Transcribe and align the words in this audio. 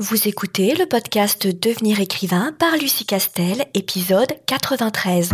Vous 0.00 0.28
écoutez 0.28 0.76
le 0.76 0.86
podcast 0.86 1.48
Devenir 1.48 1.98
écrivain 1.98 2.54
par 2.56 2.76
Lucie 2.76 3.04
Castel, 3.04 3.66
épisode 3.74 4.32
93. 4.46 5.30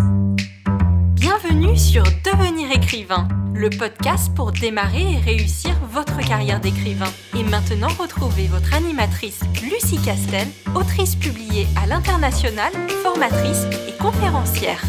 Bienvenue 1.13 1.77
sur 1.77 2.03
Devenir 2.25 2.73
écrivain, 2.73 3.29
le 3.53 3.69
podcast 3.69 4.35
pour 4.35 4.53
démarrer 4.53 5.03
et 5.03 5.19
réussir 5.19 5.79
votre 5.91 6.17
carrière 6.27 6.61
d'écrivain. 6.61 7.13
Et 7.39 7.43
maintenant, 7.43 7.91
retrouvez 7.99 8.47
votre 8.47 8.73
animatrice 8.73 9.41
Lucie 9.63 10.01
Castel, 10.03 10.49
autrice 10.75 11.15
publiée 11.15 11.67
à 11.77 11.87
l'international, 11.87 12.73
formatrice 13.03 13.67
et 13.87 13.93
conférencière. 14.01 14.83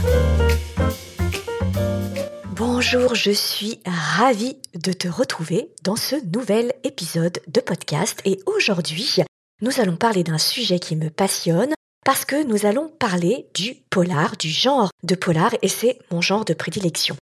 Bonjour, 2.51 3.13
je 3.13 3.31
suis 3.31 3.81
ravie 3.85 4.55
de 4.73 4.93
te 4.93 5.09
retrouver 5.09 5.69
dans 5.83 5.97
ce 5.97 6.15
nouvel 6.33 6.71
épisode 6.85 7.39
de 7.49 7.59
podcast 7.59 8.21
et 8.23 8.39
aujourd'hui, 8.45 9.25
nous 9.61 9.79
allons 9.79 9.95
parler 9.95 10.23
d'un 10.23 10.37
sujet 10.37 10.79
qui 10.79 10.95
me 10.95 11.09
passionne 11.09 11.73
parce 12.05 12.25
que 12.25 12.43
nous 12.43 12.65
allons 12.65 12.89
parler 12.89 13.47
du 13.55 13.75
polar, 13.89 14.37
du 14.37 14.49
genre 14.49 14.89
de 15.03 15.15
polar, 15.15 15.55
et 15.61 15.67
c'est 15.67 15.97
mon 16.11 16.21
genre 16.21 16.45
de 16.45 16.53
prédilection. 16.53 17.15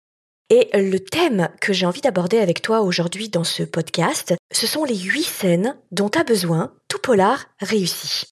Et 0.50 0.68
le 0.74 0.98
thème 0.98 1.48
que 1.60 1.72
j'ai 1.72 1.86
envie 1.86 2.02
d'aborder 2.02 2.38
avec 2.38 2.60
toi 2.60 2.82
aujourd'hui 2.82 3.30
dans 3.30 3.44
ce 3.44 3.62
podcast, 3.62 4.34
ce 4.52 4.66
sont 4.66 4.84
les 4.84 4.98
huit 4.98 5.24
scènes 5.24 5.76
dont 5.90 6.10
a 6.10 6.22
besoin 6.22 6.74
tout 6.88 6.98
polar 6.98 7.46
réussi. 7.60 8.26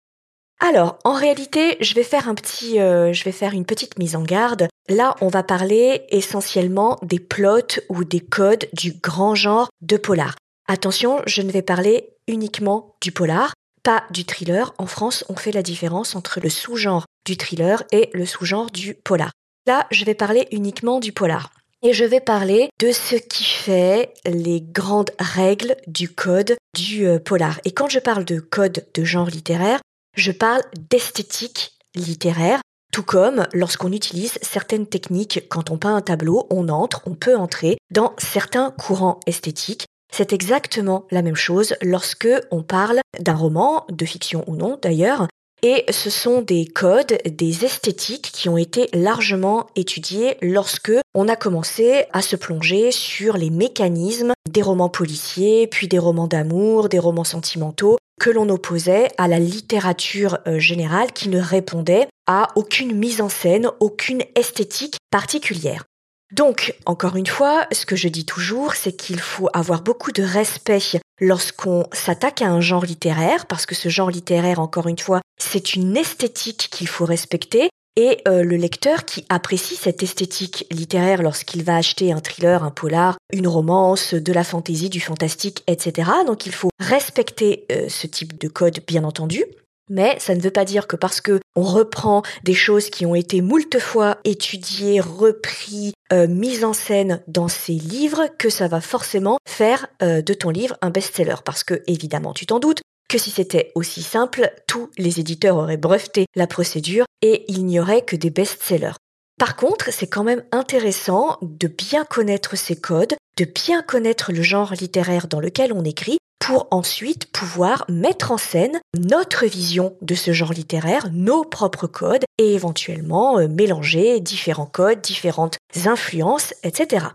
Alors, 0.60 0.98
en 1.04 1.14
réalité, 1.14 1.76
je 1.80 1.94
vais 1.94 2.04
faire 2.04 2.28
un 2.28 2.34
petit, 2.34 2.78
euh, 2.80 3.12
je 3.12 3.24
vais 3.24 3.32
faire 3.32 3.52
une 3.54 3.64
petite 3.64 3.98
mise 3.98 4.14
en 4.14 4.22
garde. 4.22 4.68
Là, 4.88 5.16
on 5.20 5.28
va 5.28 5.42
parler 5.42 6.04
essentiellement 6.10 6.98
des 7.02 7.18
plots 7.18 7.80
ou 7.88 8.04
des 8.04 8.20
codes 8.20 8.68
du 8.72 8.92
grand 8.92 9.34
genre 9.34 9.70
de 9.80 9.96
polar. 9.96 10.36
Attention, 10.68 11.20
je 11.26 11.42
ne 11.42 11.50
vais 11.50 11.62
parler 11.62 12.10
uniquement 12.28 12.94
du 13.00 13.10
polar, 13.10 13.54
pas 13.82 14.04
du 14.10 14.24
thriller. 14.24 14.74
En 14.78 14.86
France, 14.86 15.24
on 15.28 15.36
fait 15.36 15.52
la 15.52 15.62
différence 15.62 16.14
entre 16.14 16.40
le 16.40 16.48
sous-genre 16.48 17.04
du 17.26 17.36
thriller 17.36 17.82
et 17.92 18.10
le 18.12 18.26
sous-genre 18.26 18.70
du 18.70 18.94
polar. 18.94 19.30
Là, 19.66 19.86
je 19.90 20.04
vais 20.04 20.14
parler 20.14 20.48
uniquement 20.50 21.00
du 21.00 21.12
polar. 21.12 21.50
Et 21.84 21.92
je 21.92 22.04
vais 22.04 22.20
parler 22.20 22.68
de 22.78 22.92
ce 22.92 23.16
qui 23.16 23.42
fait 23.44 24.14
les 24.24 24.60
grandes 24.60 25.10
règles 25.18 25.76
du 25.88 26.08
code 26.08 26.56
du 26.76 27.06
euh, 27.06 27.18
polar. 27.18 27.60
Et 27.64 27.72
quand 27.72 27.88
je 27.88 27.98
parle 27.98 28.24
de 28.24 28.38
code 28.38 28.86
de 28.94 29.04
genre 29.04 29.26
littéraire, 29.26 29.80
je 30.16 30.30
parle 30.30 30.62
d'esthétique 30.90 31.72
littéraire, 31.96 32.60
tout 32.92 33.02
comme 33.02 33.46
lorsqu'on 33.52 33.90
utilise 33.90 34.38
certaines 34.42 34.86
techniques, 34.86 35.48
quand 35.48 35.70
on 35.70 35.78
peint 35.78 35.96
un 35.96 36.02
tableau, 36.02 36.46
on 36.50 36.68
entre, 36.68 37.02
on 37.06 37.14
peut 37.14 37.36
entrer 37.36 37.78
dans 37.90 38.14
certains 38.16 38.70
courants 38.70 39.18
esthétiques 39.26 39.86
c'est 40.12 40.32
exactement 40.32 41.04
la 41.10 41.22
même 41.22 41.34
chose 41.34 41.74
lorsque 41.82 42.28
on 42.50 42.62
parle 42.62 43.00
d'un 43.18 43.34
roman, 43.34 43.86
de 43.90 44.04
fiction 44.04 44.44
ou 44.46 44.56
non 44.56 44.78
d'ailleurs, 44.80 45.26
et 45.64 45.84
ce 45.92 46.10
sont 46.10 46.42
des 46.42 46.66
codes, 46.66 47.18
des 47.24 47.64
esthétiques 47.64 48.30
qui 48.32 48.48
ont 48.48 48.58
été 48.58 48.88
largement 48.92 49.68
étudiés 49.76 50.36
lorsque 50.42 50.92
on 51.14 51.28
a 51.28 51.36
commencé 51.36 52.04
à 52.12 52.20
se 52.20 52.34
plonger 52.34 52.90
sur 52.90 53.36
les 53.36 53.48
mécanismes 53.48 54.32
des 54.50 54.62
romans 54.62 54.88
policiers, 54.88 55.68
puis 55.68 55.86
des 55.86 56.00
romans 56.00 56.26
d'amour, 56.26 56.88
des 56.88 56.98
romans 56.98 57.22
sentimentaux, 57.22 57.96
que 58.20 58.30
l'on 58.30 58.48
opposait 58.48 59.08
à 59.18 59.28
la 59.28 59.38
littérature 59.38 60.38
euh, 60.48 60.58
générale 60.58 61.12
qui 61.12 61.28
ne 61.28 61.40
répondait 61.40 62.08
à 62.26 62.48
aucune 62.56 62.96
mise 62.96 63.20
en 63.20 63.28
scène, 63.28 63.68
aucune 63.78 64.22
esthétique 64.34 64.96
particulière. 65.10 65.84
Donc, 66.32 66.74
encore 66.86 67.16
une 67.16 67.26
fois, 67.26 67.66
ce 67.72 67.84
que 67.84 67.94
je 67.94 68.08
dis 68.08 68.24
toujours, 68.24 68.74
c'est 68.74 68.92
qu'il 68.92 69.20
faut 69.20 69.50
avoir 69.52 69.82
beaucoup 69.82 70.12
de 70.12 70.22
respect 70.22 71.00
lorsqu'on 71.20 71.84
s'attaque 71.92 72.40
à 72.40 72.48
un 72.48 72.60
genre 72.60 72.86
littéraire, 72.86 73.46
parce 73.46 73.66
que 73.66 73.74
ce 73.74 73.90
genre 73.90 74.10
littéraire, 74.10 74.58
encore 74.58 74.88
une 74.88 74.98
fois, 74.98 75.20
c'est 75.38 75.74
une 75.74 75.96
esthétique 75.96 76.68
qu'il 76.70 76.88
faut 76.88 77.04
respecter. 77.04 77.68
Et 77.96 78.22
euh, 78.26 78.42
le 78.42 78.56
lecteur 78.56 79.04
qui 79.04 79.26
apprécie 79.28 79.76
cette 79.76 80.02
esthétique 80.02 80.66
littéraire 80.70 81.22
lorsqu'il 81.22 81.62
va 81.62 81.76
acheter 81.76 82.10
un 82.10 82.20
thriller, 82.20 82.64
un 82.64 82.70
polar, 82.70 83.18
une 83.34 83.46
romance, 83.46 84.14
de 84.14 84.32
la 84.32 84.44
fantaisie, 84.44 84.88
du 84.88 85.00
fantastique, 85.00 85.62
etc. 85.66 86.10
Donc 86.26 86.46
il 86.46 86.52
faut 86.52 86.70
respecter 86.80 87.66
euh, 87.70 87.90
ce 87.90 88.06
type 88.06 88.40
de 88.40 88.48
code, 88.48 88.80
bien 88.86 89.04
entendu. 89.04 89.44
Mais 89.90 90.16
ça 90.18 90.34
ne 90.34 90.40
veut 90.40 90.50
pas 90.50 90.64
dire 90.64 90.86
que 90.86 90.96
parce 90.96 91.20
que 91.20 91.40
on 91.56 91.62
reprend 91.62 92.22
des 92.44 92.54
choses 92.54 92.88
qui 92.88 93.04
ont 93.04 93.14
été 93.14 93.40
moult 93.40 93.78
fois 93.78 94.18
étudiées, 94.24 95.00
repris, 95.00 95.92
euh, 96.12 96.26
mises 96.26 96.64
en 96.64 96.72
scène 96.72 97.22
dans 97.26 97.48
ces 97.48 97.72
livres, 97.72 98.26
que 98.38 98.48
ça 98.50 98.68
va 98.68 98.80
forcément 98.80 99.38
faire 99.46 99.88
euh, 100.02 100.22
de 100.22 100.34
ton 100.34 100.50
livre 100.50 100.76
un 100.80 100.90
best-seller. 100.90 101.36
Parce 101.44 101.64
que, 101.64 101.82
évidemment, 101.86 102.32
tu 102.32 102.46
t'en 102.46 102.58
doutes, 102.58 102.82
que 103.08 103.18
si 103.18 103.30
c'était 103.30 103.72
aussi 103.74 104.02
simple, 104.02 104.50
tous 104.66 104.90
les 104.96 105.20
éditeurs 105.20 105.56
auraient 105.56 105.76
breveté 105.76 106.26
la 106.34 106.46
procédure 106.46 107.04
et 107.20 107.44
il 107.48 107.66
n'y 107.66 107.78
aurait 107.78 108.02
que 108.02 108.16
des 108.16 108.30
best-sellers. 108.30 108.96
Par 109.38 109.56
contre, 109.56 109.92
c'est 109.92 110.06
quand 110.06 110.24
même 110.24 110.44
intéressant 110.52 111.38
de 111.42 111.66
bien 111.66 112.04
connaître 112.04 112.56
ces 112.56 112.76
codes, 112.76 113.14
de 113.36 113.44
bien 113.44 113.82
connaître 113.82 114.32
le 114.32 114.42
genre 114.42 114.74
littéraire 114.74 115.26
dans 115.28 115.40
lequel 115.40 115.72
on 115.72 115.84
écrit 115.84 116.18
pour 116.44 116.66
ensuite 116.72 117.30
pouvoir 117.30 117.84
mettre 117.88 118.32
en 118.32 118.36
scène 118.36 118.80
notre 118.98 119.46
vision 119.46 119.96
de 120.02 120.14
ce 120.16 120.32
genre 120.32 120.52
littéraire, 120.52 121.08
nos 121.12 121.44
propres 121.44 121.86
codes 121.86 122.24
et 122.38 122.54
éventuellement 122.54 123.38
euh, 123.38 123.46
mélanger 123.46 124.18
différents 124.18 124.66
codes, 124.66 125.00
différentes 125.00 125.58
influences, 125.86 126.52
etc. 126.64 127.06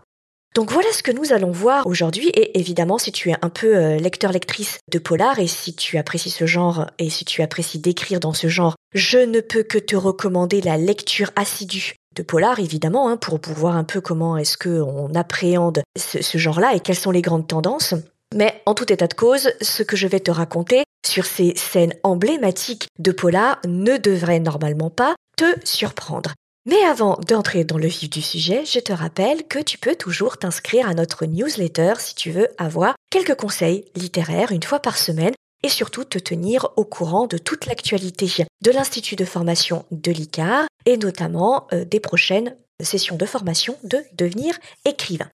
Donc 0.54 0.72
voilà 0.72 0.90
ce 0.92 1.02
que 1.02 1.12
nous 1.12 1.32
allons 1.32 1.50
voir 1.50 1.86
aujourd'hui 1.86 2.28
et 2.30 2.58
évidemment 2.58 2.96
si 2.96 3.12
tu 3.12 3.30
es 3.30 3.36
un 3.42 3.50
peu 3.50 3.76
euh, 3.76 3.96
lecteur-lectrice 3.98 4.78
de 4.90 4.98
polar 4.98 5.38
et 5.38 5.46
si 5.46 5.74
tu 5.74 5.98
apprécies 5.98 6.30
ce 6.30 6.46
genre 6.46 6.86
et 6.98 7.10
si 7.10 7.26
tu 7.26 7.42
apprécies 7.42 7.78
d'écrire 7.78 8.20
dans 8.20 8.32
ce 8.32 8.48
genre, 8.48 8.74
je 8.94 9.18
ne 9.18 9.40
peux 9.40 9.62
que 9.62 9.78
te 9.78 9.94
recommander 9.94 10.62
la 10.62 10.78
lecture 10.78 11.30
assidue 11.36 11.96
polar 12.22 12.58
évidemment 12.58 13.08
hein, 13.08 13.16
pour 13.16 13.38
voir 13.46 13.76
un 13.76 13.84
peu 13.84 14.00
comment 14.00 14.36
est-ce 14.36 14.56
que 14.56 14.80
on 14.80 15.14
appréhende 15.14 15.82
ce 15.96 16.38
genre-là 16.38 16.74
et 16.74 16.80
quelles 16.80 16.96
sont 16.96 17.10
les 17.10 17.22
grandes 17.22 17.46
tendances. 17.46 17.94
Mais 18.34 18.60
en 18.66 18.74
tout 18.74 18.92
état 18.92 19.06
de 19.06 19.14
cause, 19.14 19.52
ce 19.60 19.82
que 19.82 19.96
je 19.96 20.06
vais 20.06 20.20
te 20.20 20.30
raconter 20.30 20.84
sur 21.06 21.24
ces 21.24 21.54
scènes 21.56 21.94
emblématiques 22.02 22.88
de 22.98 23.12
Polar 23.12 23.58
ne 23.66 23.96
devrait 23.96 24.40
normalement 24.40 24.90
pas 24.90 25.14
te 25.36 25.46
surprendre. 25.64 26.34
Mais 26.66 26.82
avant 26.84 27.18
d'entrer 27.26 27.64
dans 27.64 27.78
le 27.78 27.86
vif 27.86 28.10
du 28.10 28.20
sujet, 28.20 28.64
je 28.66 28.80
te 28.80 28.92
rappelle 28.92 29.44
que 29.44 29.58
tu 29.58 29.78
peux 29.78 29.94
toujours 29.94 30.36
t'inscrire 30.36 30.86
à 30.86 30.92
notre 30.92 31.24
newsletter 31.24 31.94
si 31.98 32.14
tu 32.14 32.30
veux 32.30 32.48
avoir 32.58 32.94
quelques 33.10 33.36
conseils 33.36 33.86
littéraires 33.96 34.52
une 34.52 34.62
fois 34.62 34.80
par 34.80 34.98
semaine 34.98 35.32
et 35.62 35.68
surtout 35.68 36.04
te 36.04 36.18
tenir 36.18 36.68
au 36.76 36.84
courant 36.84 37.26
de 37.26 37.38
toute 37.38 37.66
l'actualité 37.66 38.46
de 38.62 38.70
l'Institut 38.70 39.16
de 39.16 39.24
formation 39.24 39.84
de 39.90 40.12
l'ICAR 40.12 40.66
et 40.86 40.96
notamment 40.96 41.66
euh, 41.72 41.84
des 41.84 42.00
prochaines 42.00 42.56
sessions 42.82 43.16
de 43.16 43.26
formation 43.26 43.76
de 43.84 43.98
devenir 44.14 44.54
écrivain. 44.84 45.28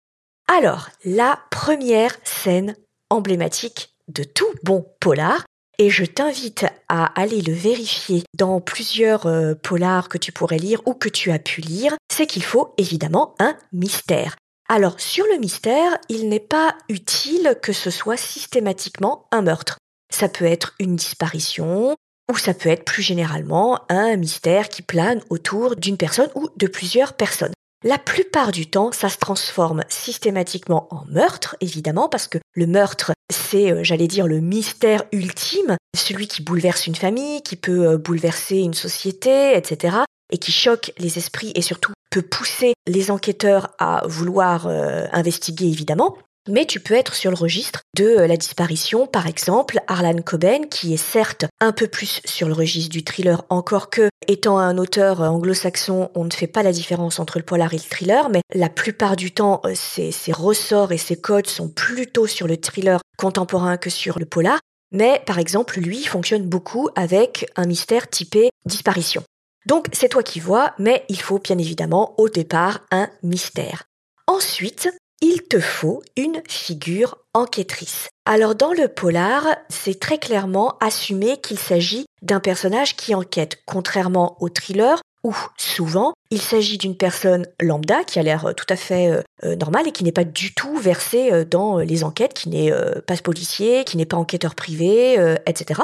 Alors, 0.49 0.91
la 1.05 1.41
première 1.51 2.17
scène 2.25 2.77
emblématique 3.11 3.95
de 4.09 4.25
tout 4.25 4.53
bon 4.63 4.87
polar. 5.01 5.45
Et 5.79 5.91
je 5.91 6.05
t'invite 6.05 6.67
à 6.89 7.07
aller 7.21 7.41
le 7.41 7.53
vérifier 7.53 8.23
dans 8.37 8.61
plusieurs 8.61 9.27
euh, 9.27 9.55
polars 9.55 10.09
que 10.09 10.19
tu 10.19 10.31
pourrais 10.31 10.59
lire 10.59 10.81
ou 10.87 10.95
que 10.95 11.09
tu 11.09 11.33
as 11.33 11.41
pu 11.41 11.61
lire, 11.61 11.95
c'est 12.13 12.29
qu'il 12.29 12.45
faut 12.45 12.75
évidemment 12.79 13.35
un 13.41 13.57
mystère. 13.73 14.37
Alors 14.69 15.01
sur 15.01 15.25
le 15.27 15.39
mystère, 15.39 15.99
il 16.09 16.29
n'est 16.29 16.39
pas 16.39 16.77
utile 16.89 17.59
que 17.61 17.73
ce 17.73 17.91
soit 17.91 18.17
systématiquement 18.17 19.27
un 19.33 19.43
meurtre. 19.43 19.79
Ça 20.15 20.29
peut 20.29 20.45
être 20.45 20.75
une 20.79 20.95
disparition, 20.95 21.97
ou 22.31 22.39
ça 22.39 22.55
peut 22.55 22.69
être 22.69 22.85
plus 22.85 23.03
généralement 23.03 23.81
un 23.89 24.15
mystère 24.15 24.69
qui 24.69 24.81
plane 24.81 25.21
autour 25.29 25.75
d'une 25.75 25.97
personne 25.97 26.31
ou 26.37 26.49
de 26.57 26.69
plusieurs 26.69 27.15
personnes. 27.15 27.53
La 27.83 27.99
plupart 27.99 28.53
du 28.53 28.69
temps, 28.71 28.93
ça 28.93 29.09
se 29.09 29.19
transforme 29.19 29.83
systématiquement 29.89 30.87
en 30.93 31.05
meurtre, 31.07 31.57
évidemment, 31.61 32.09
parce 32.09 32.29
que 32.29 32.39
le 32.55 32.69
meurtre, 32.69 33.11
c'est, 33.29 33.73
euh, 33.73 33.83
j'allais 33.83 34.07
dire, 34.07 34.29
le 34.29 34.39
mystère 34.39 35.03
ultime, 35.11 35.77
celui 35.97 36.29
qui 36.29 36.43
bouleverse 36.43 36.87
une 36.87 36.95
famille, 36.95 37.43
qui 37.43 37.57
peut 37.57 37.85
euh, 37.85 37.99
bouleverser 37.99 38.59
une 38.59 38.73
société, 38.73 39.57
etc., 39.57 39.97
et 40.31 40.39
qui 40.39 40.53
choque 40.53 40.93
les 40.97 41.19
esprits 41.19 41.51
et 41.57 41.61
surtout 41.61 41.93
peut 42.11 42.23
pousser 42.23 42.75
les 42.87 43.11
enquêteurs 43.11 43.75
à 43.81 44.05
vouloir 44.07 44.69
euh, 44.69 45.07
investiguer, 45.11 45.67
évidemment. 45.67 46.17
Mais 46.47 46.67
tu 46.67 46.79
peux 46.79 46.93
être 46.93 47.15
sur 47.15 47.31
le 47.31 47.37
registre 47.37 47.81
de 47.97 48.05
euh, 48.05 48.27
la 48.27 48.37
disparition, 48.37 49.07
par 49.07 49.27
exemple, 49.27 49.81
Arlan 49.87 50.21
Coben, 50.21 50.69
qui 50.69 50.93
est 50.93 50.99
certes 50.99 51.47
un 51.59 51.73
peu 51.73 51.87
plus 51.87 52.21
sur 52.27 52.49
le 52.49 52.53
registre 52.53 52.91
du 52.91 53.03
thriller, 53.03 53.45
encore 53.49 53.89
que, 53.89 54.11
étant 54.29 54.59
un 54.59 54.77
auteur 54.77 55.23
euh, 55.23 55.29
anglo-saxon, 55.29 56.11
on 56.15 56.25
ne 56.25 56.31
fait 56.31 56.47
pas 56.47 56.63
la 56.63 56.73
différence 56.73 57.19
entre 57.19 57.39
le 57.39 57.47
polar 57.47 57.73
et 57.73 57.79
le 57.79 57.83
thriller, 57.83 58.29
mais 58.29 58.43
la 58.53 58.69
plupart 58.69 59.17
du 59.17 59.33
temps, 59.33 59.63
euh, 59.65 59.73
ses, 59.75 60.13
ses 60.13 60.33
ressorts 60.33 60.93
et 60.93 60.99
ses 60.99 61.17
codes 61.17 61.47
sont 61.47 61.71
plutôt 61.71 62.27
sur 62.27 62.47
le 62.47 62.59
thriller 62.59 63.01
contemporain 63.17 63.79
que 63.79 63.89
sur 63.89 64.19
le 64.19 64.27
polar. 64.27 64.61
Mais, 64.93 65.23
par 65.25 65.39
exemple, 65.39 65.81
lui 65.81 66.05
fonctionne 66.05 66.45
beaucoup 66.45 66.91
avec 66.95 67.51
un 67.57 67.65
mystère 67.65 68.11
typé 68.11 68.51
disparition. 68.67 69.23
Donc, 69.65 69.87
c'est 69.93 70.11
toi 70.11 70.23
qui 70.23 70.41
vois, 70.41 70.75
mais 70.79 71.07
il 71.09 71.23
faut 71.23 71.39
bien 71.39 71.57
évidemment 71.57 72.15
au 72.19 72.29
départ 72.29 72.81
un 72.91 73.09
mystère. 73.23 73.85
Ensuite, 74.27 74.91
il 75.25 75.43
te 75.43 75.59
faut 75.59 76.03
une 76.19 76.43
figure 76.47 77.17
enquêtrice. 77.33 78.11
Alors 78.27 78.55
dans 78.55 78.73
le 78.73 78.89
polar, 78.89 79.47
c'est 79.71 79.99
très 79.99 80.19
clairement 80.19 80.77
assumé 80.81 81.39
qu'il 81.39 81.59
s'agit 81.59 82.05
d'un 82.21 82.41
personnage 82.41 82.95
qui 82.95 83.15
enquête, 83.15 83.57
contrairement 83.65 84.37
au 84.41 84.51
thriller 84.51 85.01
où 85.23 85.35
souvent 85.57 86.13
il 86.31 86.43
s'agit 86.43 86.77
d'une 86.77 86.95
personne 86.95 87.47
lambda 87.59 88.05
qui 88.05 88.19
a 88.19 88.23
l'air 88.23 88.45
euh, 88.45 88.53
tout 88.53 88.67
à 88.69 88.77
fait 88.77 89.11
euh, 89.11 89.23
euh, 89.45 89.57
normale 89.57 89.89
et 89.89 89.93
qui 89.93 90.05
n'est 90.05 90.13
pas 90.13 90.25
du 90.25 90.53
tout 90.53 90.77
versée 90.77 91.47
dans 91.47 91.79
les 91.79 92.05
enquêtes, 92.05 92.35
qui 92.35 92.51
n'est 92.51 92.71
pas 93.07 93.17
policier, 93.17 93.85
qui 93.85 93.97
n'est 93.97 94.05
pas 94.05 94.19
enquêteur 94.19 94.55
privé, 94.55 95.15
etc. 95.47 95.81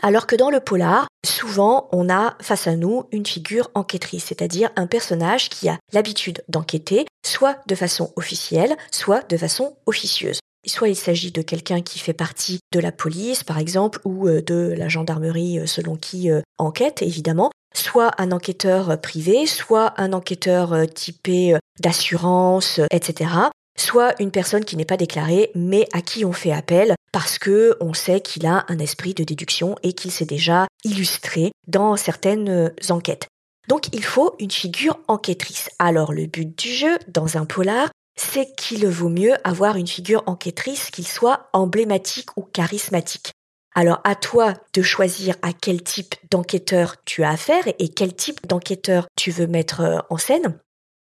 Alors 0.00 0.26
que 0.26 0.36
dans 0.36 0.50
le 0.50 0.60
polar, 0.60 1.06
souvent 1.24 1.88
on 1.92 2.08
a 2.08 2.36
face 2.40 2.66
à 2.66 2.76
nous 2.76 3.04
une 3.12 3.26
figure 3.26 3.70
enquêtrice, 3.74 4.24
c'est-à-dire 4.26 4.70
un 4.76 4.86
personnage 4.86 5.50
qui 5.50 5.68
a 5.68 5.78
l'habitude 5.92 6.42
d'enquêter, 6.48 7.04
soit 7.26 7.58
de 7.66 7.74
façon 7.74 8.12
officielle, 8.16 8.76
soit 8.90 9.28
de 9.28 9.36
façon 9.36 9.76
officieuse. 9.86 10.38
Soit 10.66 10.88
il 10.88 10.96
s'agit 10.96 11.32
de 11.32 11.42
quelqu'un 11.42 11.82
qui 11.82 11.98
fait 11.98 12.12
partie 12.12 12.60
de 12.72 12.80
la 12.80 12.92
police, 12.92 13.42
par 13.42 13.58
exemple, 13.58 14.00
ou 14.04 14.28
de 14.28 14.74
la 14.76 14.88
gendarmerie, 14.88 15.66
selon 15.66 15.96
qui 15.96 16.30
enquête, 16.56 17.02
évidemment, 17.02 17.50
soit 17.74 18.12
un 18.18 18.30
enquêteur 18.30 19.00
privé, 19.00 19.46
soit 19.46 19.92
un 20.00 20.12
enquêteur 20.12 20.86
typé 20.94 21.56
d'assurance, 21.80 22.80
etc 22.92 23.50
soit 23.76 24.14
une 24.20 24.30
personne 24.30 24.64
qui 24.64 24.76
n'est 24.76 24.84
pas 24.84 24.96
déclarée 24.96 25.50
mais 25.54 25.86
à 25.92 26.00
qui 26.00 26.24
on 26.24 26.32
fait 26.32 26.52
appel 26.52 26.94
parce 27.12 27.38
que 27.38 27.76
on 27.80 27.94
sait 27.94 28.20
qu'il 28.20 28.46
a 28.46 28.64
un 28.68 28.78
esprit 28.78 29.14
de 29.14 29.24
déduction 29.24 29.76
et 29.82 29.92
qu'il 29.92 30.10
s'est 30.10 30.24
déjà 30.24 30.66
illustré 30.84 31.52
dans 31.66 31.96
certaines 31.96 32.48
euh, 32.48 32.68
enquêtes. 32.90 33.28
Donc 33.68 33.86
il 33.92 34.04
faut 34.04 34.34
une 34.40 34.50
figure 34.50 34.98
enquêtrice. 35.08 35.70
Alors 35.78 36.12
le 36.12 36.26
but 36.26 36.58
du 36.58 36.68
jeu 36.68 36.98
dans 37.08 37.36
un 37.36 37.44
polar, 37.44 37.90
c'est 38.16 38.54
qu'il 38.56 38.86
vaut 38.86 39.08
mieux 39.08 39.34
avoir 39.44 39.76
une 39.76 39.86
figure 39.86 40.22
enquêtrice 40.26 40.90
qui 40.90 41.04
soit 41.04 41.48
emblématique 41.52 42.36
ou 42.36 42.42
charismatique. 42.42 43.32
Alors 43.74 44.00
à 44.04 44.14
toi 44.14 44.54
de 44.74 44.82
choisir 44.82 45.36
à 45.42 45.52
quel 45.52 45.82
type 45.82 46.14
d'enquêteur 46.30 46.96
tu 47.04 47.22
as 47.22 47.30
affaire 47.30 47.64
et 47.78 47.88
quel 47.88 48.14
type 48.14 48.46
d'enquêteur 48.46 49.06
tu 49.16 49.30
veux 49.30 49.46
mettre 49.46 49.80
euh, 49.80 49.98
en 50.10 50.18
scène. 50.18 50.58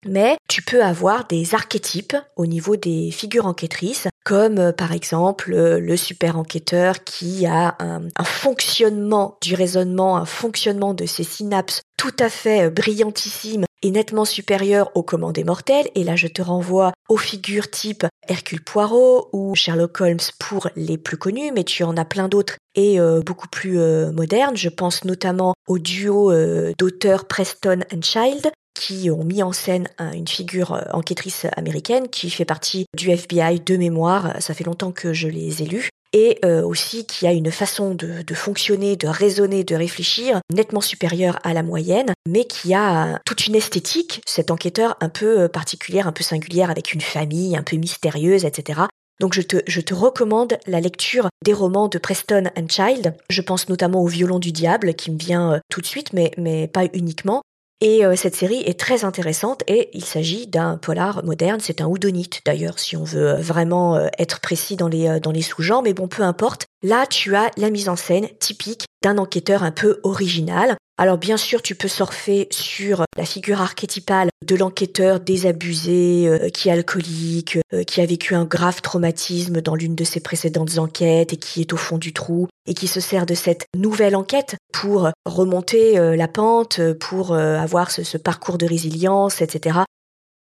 Mais 0.06 0.36
tu 0.48 0.62
peux 0.62 0.82
avoir 0.82 1.26
des 1.26 1.54
archétypes 1.54 2.16
au 2.36 2.46
niveau 2.46 2.76
des 2.76 3.10
figures 3.10 3.46
enquêtrices, 3.46 4.06
comme 4.24 4.58
euh, 4.58 4.72
par 4.72 4.92
exemple 4.92 5.52
euh, 5.52 5.80
le 5.80 5.96
super 5.96 6.38
enquêteur 6.38 7.02
qui 7.02 7.46
a 7.46 7.76
un, 7.80 8.02
fonctionnement 8.22 9.36
du 9.42 9.54
raisonnement, 9.54 10.16
un 10.16 10.24
fonctionnement 10.24 10.94
de 10.94 11.04
ses 11.04 11.24
synapses 11.24 11.82
tout 11.96 12.14
à 12.20 12.28
fait 12.28 12.66
euh, 12.66 12.70
brillantissime 12.70 13.64
et 13.82 13.90
nettement 13.90 14.24
supérieur 14.24 14.90
au 14.94 15.02
commandé 15.02 15.42
mortel. 15.42 15.88
Et 15.96 16.04
là, 16.04 16.14
je 16.14 16.28
te 16.28 16.42
renvoie 16.42 16.92
aux 17.08 17.16
figures 17.16 17.70
type 17.70 18.06
Hercule 18.28 18.62
Poirot 18.62 19.28
ou 19.32 19.54
Sherlock 19.56 20.00
Holmes 20.00 20.18
pour 20.38 20.68
les 20.76 20.98
plus 20.98 21.16
connus, 21.16 21.50
mais 21.52 21.64
tu 21.64 21.82
en 21.82 21.96
as 21.96 22.04
plein 22.04 22.28
d'autres 22.28 22.56
et 22.74 22.98
beaucoup 23.24 23.48
plus 23.48 23.78
modernes. 24.12 24.56
Je 24.56 24.68
pense 24.68 25.04
notamment 25.04 25.54
au 25.68 25.78
duo 25.78 26.32
d'auteurs 26.76 27.26
Preston 27.26 27.80
and 27.92 28.02
Child, 28.02 28.50
qui 28.74 29.10
ont 29.10 29.24
mis 29.24 29.42
en 29.42 29.52
scène 29.52 29.88
une 29.98 30.28
figure 30.28 30.72
euh, 30.72 30.82
enquêtrice 30.92 31.46
américaine 31.56 32.08
qui 32.08 32.30
fait 32.30 32.44
partie 32.44 32.86
du 32.96 33.10
FBI 33.10 33.60
de 33.60 33.76
mémoire. 33.76 34.36
Ça 34.40 34.54
fait 34.54 34.64
longtemps 34.64 34.92
que 34.92 35.12
je 35.12 35.28
les 35.28 35.62
ai 35.62 35.66
lus 35.66 35.90
et 36.12 36.38
euh, 36.44 36.62
aussi 36.62 37.06
qui 37.06 37.26
a 37.26 37.32
une 37.32 37.50
façon 37.50 37.94
de, 37.94 38.34
fonctionner, 38.34 38.96
de 38.96 39.08
raisonner, 39.08 39.64
de 39.64 39.74
réfléchir 39.74 40.40
nettement 40.52 40.80
supérieure 40.80 41.38
à 41.42 41.52
la 41.52 41.62
moyenne, 41.62 42.12
mais 42.26 42.44
qui 42.44 42.74
a 42.74 43.20
toute 43.26 43.46
une 43.46 43.54
esthétique, 43.54 44.22
cet 44.26 44.50
enquêteur 44.50 44.96
un 45.00 45.08
peu 45.08 45.40
euh, 45.40 45.48
particulière, 45.48 46.06
un 46.06 46.12
peu 46.12 46.24
singulière, 46.24 46.70
avec 46.70 46.94
une 46.94 47.00
famille 47.00 47.56
un 47.56 47.62
peu 47.62 47.76
mystérieuse, 47.76 48.44
etc. 48.44 48.82
Donc 49.20 49.34
je 49.34 49.42
te, 49.42 49.58
je 49.66 49.80
te 49.80 49.94
recommande 49.94 50.56
la 50.66 50.80
lecture 50.80 51.28
des 51.44 51.52
romans 51.52 51.88
de 51.88 51.98
Preston 51.98 52.44
and 52.56 52.68
Child. 52.68 53.14
Je 53.28 53.42
pense 53.42 53.68
notamment 53.68 54.02
au 54.02 54.06
Violon 54.06 54.38
du 54.38 54.52
Diable 54.52 54.94
qui 54.94 55.10
me 55.10 55.18
vient 55.18 55.60
tout 55.70 55.80
de 55.80 55.86
suite, 55.86 56.12
mais, 56.12 56.30
mais 56.38 56.68
pas 56.68 56.84
uniquement. 56.94 57.42
Et 57.80 58.04
euh, 58.04 58.16
cette 58.16 58.34
série 58.34 58.62
est 58.66 58.78
très 58.78 59.04
intéressante 59.04 59.62
et 59.68 59.88
il 59.92 60.04
s'agit 60.04 60.48
d'un 60.48 60.78
polar 60.78 61.24
moderne, 61.24 61.60
c'est 61.60 61.80
un 61.80 61.86
houdonite 61.86 62.40
d'ailleurs 62.44 62.80
si 62.80 62.96
on 62.96 63.04
veut 63.04 63.28
euh, 63.28 63.40
vraiment 63.40 63.94
euh, 63.94 64.08
être 64.18 64.40
précis 64.40 64.74
dans 64.74 64.88
les, 64.88 65.20
dans 65.20 65.30
les 65.30 65.42
sous-genres, 65.42 65.82
mais 65.82 65.94
bon 65.94 66.08
peu 66.08 66.24
importe. 66.24 66.66
Là 66.82 67.06
tu 67.06 67.36
as 67.36 67.52
la 67.56 67.70
mise 67.70 67.88
en 67.88 67.94
scène 67.94 68.28
typique 68.40 68.86
d'un 69.04 69.16
enquêteur 69.16 69.62
un 69.62 69.70
peu 69.70 70.00
original. 70.02 70.76
Alors 70.98 71.16
bien 71.16 71.36
sûr 71.36 71.62
tu 71.62 71.74
peux 71.74 71.88
surfer 71.88 72.48
sur 72.50 73.04
la 73.16 73.24
figure 73.24 73.60
archétypale 73.60 74.28
de 74.44 74.56
l'enquêteur 74.56 75.20
désabusé, 75.20 76.50
qui 76.52 76.68
est 76.68 76.72
alcoolique, 76.72 77.58
qui 77.86 78.00
a 78.00 78.06
vécu 78.06 78.34
un 78.34 78.44
grave 78.44 78.82
traumatisme 78.82 79.60
dans 79.60 79.74
l'une 79.74 79.94
de 79.94 80.04
ses 80.04 80.20
précédentes 80.20 80.78
enquêtes 80.78 81.32
et 81.32 81.36
qui 81.36 81.60
est 81.60 81.72
au 81.72 81.76
fond 81.76 81.98
du 81.98 82.12
trou 82.12 82.48
et 82.68 82.74
qui 82.74 82.86
se 82.86 83.00
sert 83.00 83.26
de 83.26 83.34
cette 83.34 83.66
nouvelle 83.76 84.14
enquête 84.14 84.56
pour 84.72 85.10
remonter 85.24 85.98
euh, 85.98 86.14
la 86.14 86.28
pente, 86.28 86.80
pour 86.94 87.32
euh, 87.32 87.56
avoir 87.56 87.90
ce, 87.90 88.16
parcours 88.18 88.58
de 88.58 88.66
résilience, 88.66 89.40
etc. 89.40 89.80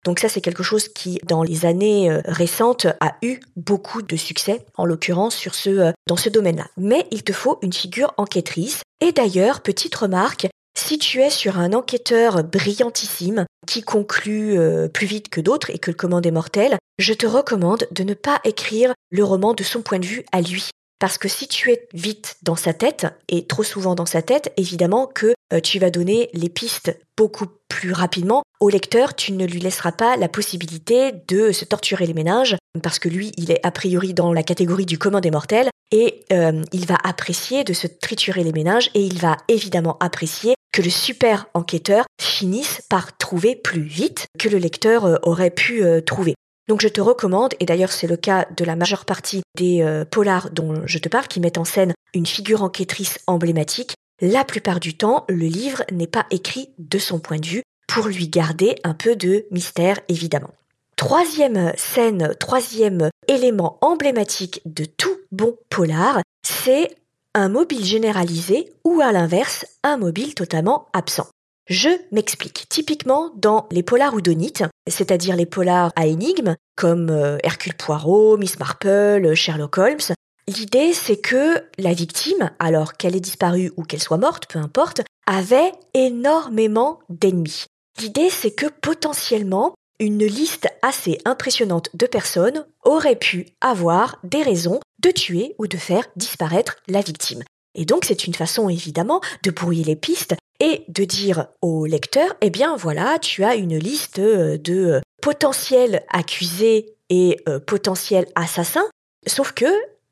Donc 0.06 0.20
ça, 0.20 0.30
c'est 0.30 0.42
quelque 0.42 0.64
chose 0.64 0.88
qui, 0.88 1.20
dans 1.28 1.44
les 1.44 1.66
années 1.66 2.10
euh, 2.10 2.22
récentes, 2.26 2.88
a 3.02 3.16
eu 3.22 3.40
beaucoup 3.58 4.02
de 4.02 4.16
succès, 4.16 4.64
en 4.78 4.86
l'occurrence 4.86 5.36
sur 5.36 5.56
ce, 5.56 5.92
dans 6.08 6.16
ce 6.16 6.30
domaine-là. 6.30 6.68
Mais 6.78 7.08
il 7.12 7.24
te 7.24 7.34
faut 7.34 7.60
une 7.62 7.74
figure 7.74 8.14
enquêtrice. 8.18 8.82
Et 9.02 9.12
d'ailleurs, 9.12 9.62
petite 9.62 9.96
remarque, 9.96 10.48
si 10.78 11.00
tu 11.00 11.22
es 11.22 11.30
sur 11.30 11.58
un 11.58 11.74
enquêteur 11.74 12.44
brillantissime 12.44 13.46
qui 13.66 13.82
conclut 13.82 14.60
plus 14.94 15.08
vite 15.08 15.30
que 15.30 15.40
d'autres 15.40 15.70
et 15.70 15.80
que 15.80 15.90
le 15.90 15.96
commande 15.96 16.26
est 16.26 16.32
mortel, 16.32 16.78
je 17.00 17.14
te 17.14 17.26
recommande 17.26 17.88
de 17.92 18.04
ne 18.04 18.14
pas 18.14 18.40
écrire 18.44 18.94
le 19.10 19.24
roman 19.24 19.54
de 19.54 19.64
son 19.64 19.82
point 19.82 20.00
de 20.00 20.06
vue 20.06 20.26
à 20.34 20.42
lui. 20.42 20.70
Parce 21.00 21.18
que 21.18 21.28
si 21.28 21.48
tu 21.48 21.72
es 21.72 21.88
vite 21.94 22.38
dans 22.44 22.56
sa 22.56 22.74
tête, 22.74 23.08
et 23.28 23.46
trop 23.46 23.64
souvent 23.64 23.96
dans 23.96 24.06
sa 24.06 24.22
tête, 24.22 24.54
évidemment 24.56 25.08
que 25.08 25.34
euh, 25.54 25.60
tu 25.60 25.78
vas 25.78 25.90
donner 25.90 26.30
les 26.34 26.50
pistes 26.50 26.98
beaucoup 27.18 27.48
plus 27.68 27.92
rapidement 27.92 28.44
au 28.62 28.70
lecteur, 28.70 29.14
tu 29.14 29.34
ne 29.34 29.46
lui 29.46 29.60
laisseras 29.60 29.92
pas 29.92 30.16
la 30.16 30.30
possibilité 30.30 31.12
de 31.28 31.52
se 31.52 31.66
torturer 31.66 32.06
les 32.06 32.14
méninges, 32.14 32.56
parce 32.82 33.00
que 33.00 33.10
lui, 33.10 33.34
il 33.38 33.52
est 33.52 33.60
a 33.66 33.72
priori 33.72 34.14
dans 34.14 34.32
la 34.32 34.44
catégorie 34.44 34.86
du 34.86 34.98
commun 34.98 35.20
des 35.20 35.32
mortels, 35.32 35.70
et 35.92 36.24
euh, 36.32 36.64
il 36.72 36.86
va 36.86 36.98
apprécier 37.04 37.64
de 37.64 37.74
se 37.74 37.88
triturer 37.88 38.44
les 38.44 38.54
méninges, 38.54 38.90
et 38.94 39.02
il 39.02 39.20
va 39.20 39.38
évidemment 39.50 39.98
apprécier 40.00 40.56
que 40.72 40.82
le 40.82 40.90
super 40.90 41.48
enquêteur 41.54 42.06
finisse 42.22 42.82
par 42.90 43.18
trouver 43.18 43.56
plus 43.56 43.84
vite 43.84 44.28
que 44.40 44.48
le 44.48 44.58
lecteur 44.58 45.06
euh, 45.06 45.18
aurait 45.24 45.52
pu 45.52 45.84
trouver. 46.06 46.36
Donc 46.68 46.82
je 46.82 46.88
te 46.88 47.02
recommande, 47.02 47.54
et 47.60 47.66
d'ailleurs 47.66 47.92
c'est 47.92 48.08
le 48.08 48.18
cas 48.18 48.48
de 48.56 48.66
la 48.66 48.76
majeure 48.76 49.06
partie 49.06 49.42
des 49.56 49.82
euh, 49.82 50.04
polars 50.06 50.50
dont 50.50 50.82
je 50.86 50.98
te 50.98 51.10
parle, 51.10 51.28
qui 51.28 51.40
mettent 51.40 51.60
en 51.60 51.66
scène 51.66 51.94
une 52.14 52.26
figure 52.26 52.64
enquêtrice 52.64 53.20
emblématique, 53.28 53.96
la 54.22 54.46
plupart 54.46 54.80
du 54.80 54.96
temps, 54.96 55.26
le 55.28 55.46
livre 55.46 55.84
n'est 55.92 56.08
pas 56.08 56.26
écrit 56.32 56.70
de 56.78 56.98
son 56.98 57.20
point 57.20 57.38
de 57.38 57.46
vue 57.46 57.64
pour 57.88 58.08
lui 58.08 58.30
garder 58.30 58.76
un 58.84 58.94
peu 58.94 59.16
de 59.16 59.46
mystère, 59.52 60.00
évidemment. 60.08 60.54
Troisième 60.96 61.74
scène, 61.76 62.34
troisième 62.40 63.10
élément 63.28 63.78
emblématique 63.82 64.62
de 64.66 64.86
tout 64.86 65.18
bon 65.32 65.58
polar, 65.70 66.22
c'est 66.44 66.96
un 67.34 67.50
mobile 67.50 67.84
généralisé 67.84 68.72
ou 68.86 69.02
à 69.02 69.12
l'inverse, 69.12 69.66
un 69.84 69.98
mobile 69.98 70.34
totalement 70.34 70.88
absent. 70.94 71.28
Je 71.68 71.90
m'explique. 72.12 72.68
Typiquement, 72.70 73.32
dans 73.36 73.68
les 73.72 73.84
polars 73.84 74.14
houdonites, 74.14 74.64
c'est-à-dire 74.88 75.36
les 75.36 75.46
polars 75.46 75.92
à 75.96 76.06
énigmes, 76.08 76.56
comme 76.76 77.10
euh, 77.10 77.38
Hercule 77.44 77.76
Poirot, 77.76 78.38
Miss 78.38 78.60
Marple, 78.60 79.34
Sherlock 79.34 79.78
Holmes, 79.78 80.14
l'idée 80.48 80.94
c'est 80.94 81.18
que 81.18 81.64
la 81.78 81.94
victime, 81.94 82.52
alors 82.60 82.94
qu'elle 82.94 83.16
ait 83.16 83.22
disparu 83.22 83.72
ou 83.78 83.84
qu'elle 83.84 84.02
soit 84.02 84.18
morte, 84.18 84.48
peu 84.48 84.60
importe, 84.60 85.02
avait 85.26 85.72
énormément 85.94 87.00
d'ennemis. 87.10 87.66
L'idée 88.00 88.30
c'est 88.30 88.52
que 88.52 88.68
potentiellement, 88.82 89.74
une 90.00 90.26
liste 90.26 90.68
assez 90.82 91.20
impressionnante 91.24 91.90
de 91.94 92.06
personnes 92.06 92.66
aurait 92.84 93.16
pu 93.16 93.48
avoir 93.62 94.20
des 94.24 94.44
raisons 94.44 94.82
de 95.02 95.10
tuer 95.10 95.56
ou 95.58 95.68
de 95.68 95.78
faire 95.78 96.06
disparaître 96.16 96.76
la 96.88 97.02
victime. 97.02 97.44
Et 97.76 97.86
donc 97.86 98.06
c'est 98.06 98.26
une 98.26 98.34
façon 98.34 98.70
évidemment 98.70 99.22
de 99.44 99.52
brouiller 99.52 99.84
les 99.84 99.96
pistes 99.96 100.36
et 100.60 100.86
de 100.88 101.04
dire 101.04 101.48
au 101.62 101.86
lecteur, 101.86 102.36
eh 102.42 102.50
bien 102.50 102.76
voilà, 102.76 103.20
tu 103.20 103.44
as 103.44 103.56
une 103.56 103.78
liste 103.78 104.20
euh, 104.20 104.58
de 104.58 104.86
euh, 104.86 105.02
potentiels 105.22 106.04
accusés 106.10 106.96
et 107.10 107.40
euh, 107.48 107.60
potentiels 107.60 108.28
assassins, 108.36 108.88
sauf 109.28 109.52
que 109.52 109.66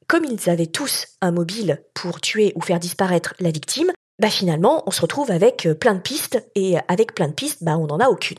comme 0.08 0.26
ils 0.26 0.50
avaient 0.50 0.68
tous 0.68 1.08
un 1.22 1.32
mobile 1.32 1.82
pour 1.94 2.20
tuer 2.20 2.52
ou 2.56 2.62
faire 2.62 2.80
disparaître 2.80 3.34
la 3.40 3.52
victime, 3.52 3.92
bah 4.20 4.30
finalement 4.30 4.84
on 4.86 4.92
se 4.92 5.02
retrouve 5.02 5.32
avec 5.32 5.68
plein 5.80 5.96
de 5.96 6.02
pistes 6.02 6.44
et 6.56 6.76
avec 6.88 7.16
plein 7.16 7.30
de 7.30 7.34
pistes, 7.34 7.64
bah 7.64 7.78
on 7.78 7.88
n'en 7.88 8.00
a 8.00 8.10
aucune. 8.10 8.38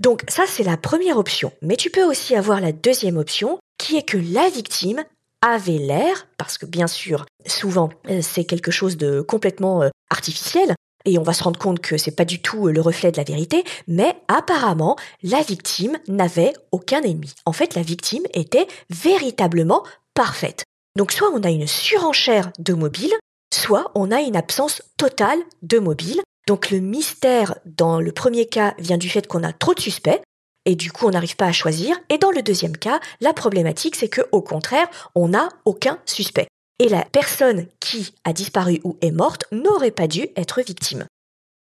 Donc 0.00 0.24
ça 0.28 0.44
c'est 0.46 0.64
la 0.64 0.76
première 0.76 1.18
option, 1.18 1.52
mais 1.60 1.76
tu 1.76 1.90
peux 1.90 2.02
aussi 2.02 2.34
avoir 2.34 2.60
la 2.60 2.72
deuxième 2.72 3.18
option 3.18 3.58
qui 3.78 3.96
est 3.96 4.08
que 4.08 4.16
la 4.16 4.48
victime 4.48 5.04
avait 5.42 5.78
l'air, 5.78 6.28
parce 6.38 6.56
que 6.56 6.66
bien 6.66 6.86
sûr, 6.86 7.26
souvent, 7.46 7.90
c'est 8.20 8.44
quelque 8.44 8.70
chose 8.70 8.96
de 8.96 9.20
complètement 9.20 9.82
artificiel, 10.08 10.76
et 11.04 11.18
on 11.18 11.22
va 11.22 11.32
se 11.32 11.42
rendre 11.42 11.58
compte 11.58 11.80
que 11.80 11.96
c'est 11.96 12.16
pas 12.16 12.24
du 12.24 12.40
tout 12.40 12.68
le 12.68 12.80
reflet 12.80 13.12
de 13.12 13.16
la 13.16 13.24
vérité, 13.24 13.64
mais 13.86 14.16
apparemment, 14.28 14.96
la 15.22 15.40
victime 15.40 15.98
n'avait 16.08 16.52
aucun 16.70 17.02
ennemi. 17.02 17.32
En 17.44 17.52
fait, 17.52 17.74
la 17.74 17.82
victime 17.82 18.24
était 18.34 18.66
véritablement 18.90 19.82
parfaite. 20.14 20.64
Donc 20.96 21.12
soit 21.12 21.30
on 21.32 21.42
a 21.42 21.50
une 21.50 21.66
surenchère 21.66 22.52
de 22.58 22.74
mobiles, 22.74 23.14
soit 23.52 23.90
on 23.94 24.10
a 24.10 24.20
une 24.20 24.36
absence 24.36 24.82
totale 24.96 25.38
de 25.62 25.78
mobiles. 25.78 26.20
Donc 26.46 26.70
le 26.70 26.80
mystère 26.80 27.54
dans 27.64 28.00
le 28.00 28.12
premier 28.12 28.46
cas 28.46 28.74
vient 28.78 28.98
du 28.98 29.08
fait 29.08 29.26
qu'on 29.26 29.44
a 29.44 29.52
trop 29.52 29.74
de 29.74 29.80
suspects, 29.80 30.20
et 30.64 30.74
du 30.74 30.92
coup 30.92 31.06
on 31.06 31.10
n'arrive 31.10 31.36
pas 31.36 31.46
à 31.46 31.52
choisir. 31.52 31.96
Et 32.08 32.18
dans 32.18 32.30
le 32.30 32.42
deuxième 32.42 32.76
cas, 32.76 33.00
la 33.20 33.32
problématique 33.32 33.96
c'est 33.96 34.08
que 34.08 34.22
au 34.32 34.42
contraire, 34.42 34.88
on 35.14 35.28
n'a 35.28 35.48
aucun 35.64 35.98
suspect. 36.04 36.48
Et 36.82 36.88
la 36.88 37.04
personne 37.04 37.68
qui 37.78 38.12
a 38.24 38.32
disparu 38.32 38.80
ou 38.82 38.96
est 39.02 39.12
morte 39.12 39.44
n'aurait 39.52 39.92
pas 39.92 40.08
dû 40.08 40.26
être 40.34 40.62
victime. 40.62 41.06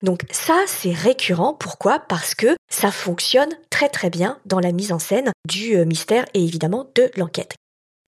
Donc 0.02 0.24
ça, 0.32 0.64
c'est 0.66 0.94
récurrent. 0.94 1.54
Pourquoi? 1.54 2.00
Parce 2.00 2.36
que 2.36 2.56
ça 2.72 2.90
fonctionne 2.90 3.50
très 3.70 3.90
très 3.90 4.10
bien 4.10 4.40
dans 4.46 4.62
la 4.62 4.72
mise 4.72 4.94
en 4.94 5.00
scène 5.00 5.34
du 5.46 5.76
euh, 5.76 5.84
mystère 5.84 6.24
et 6.34 6.42
évidemment 6.42 6.90
de 6.96 7.12
l'enquête. 7.18 7.56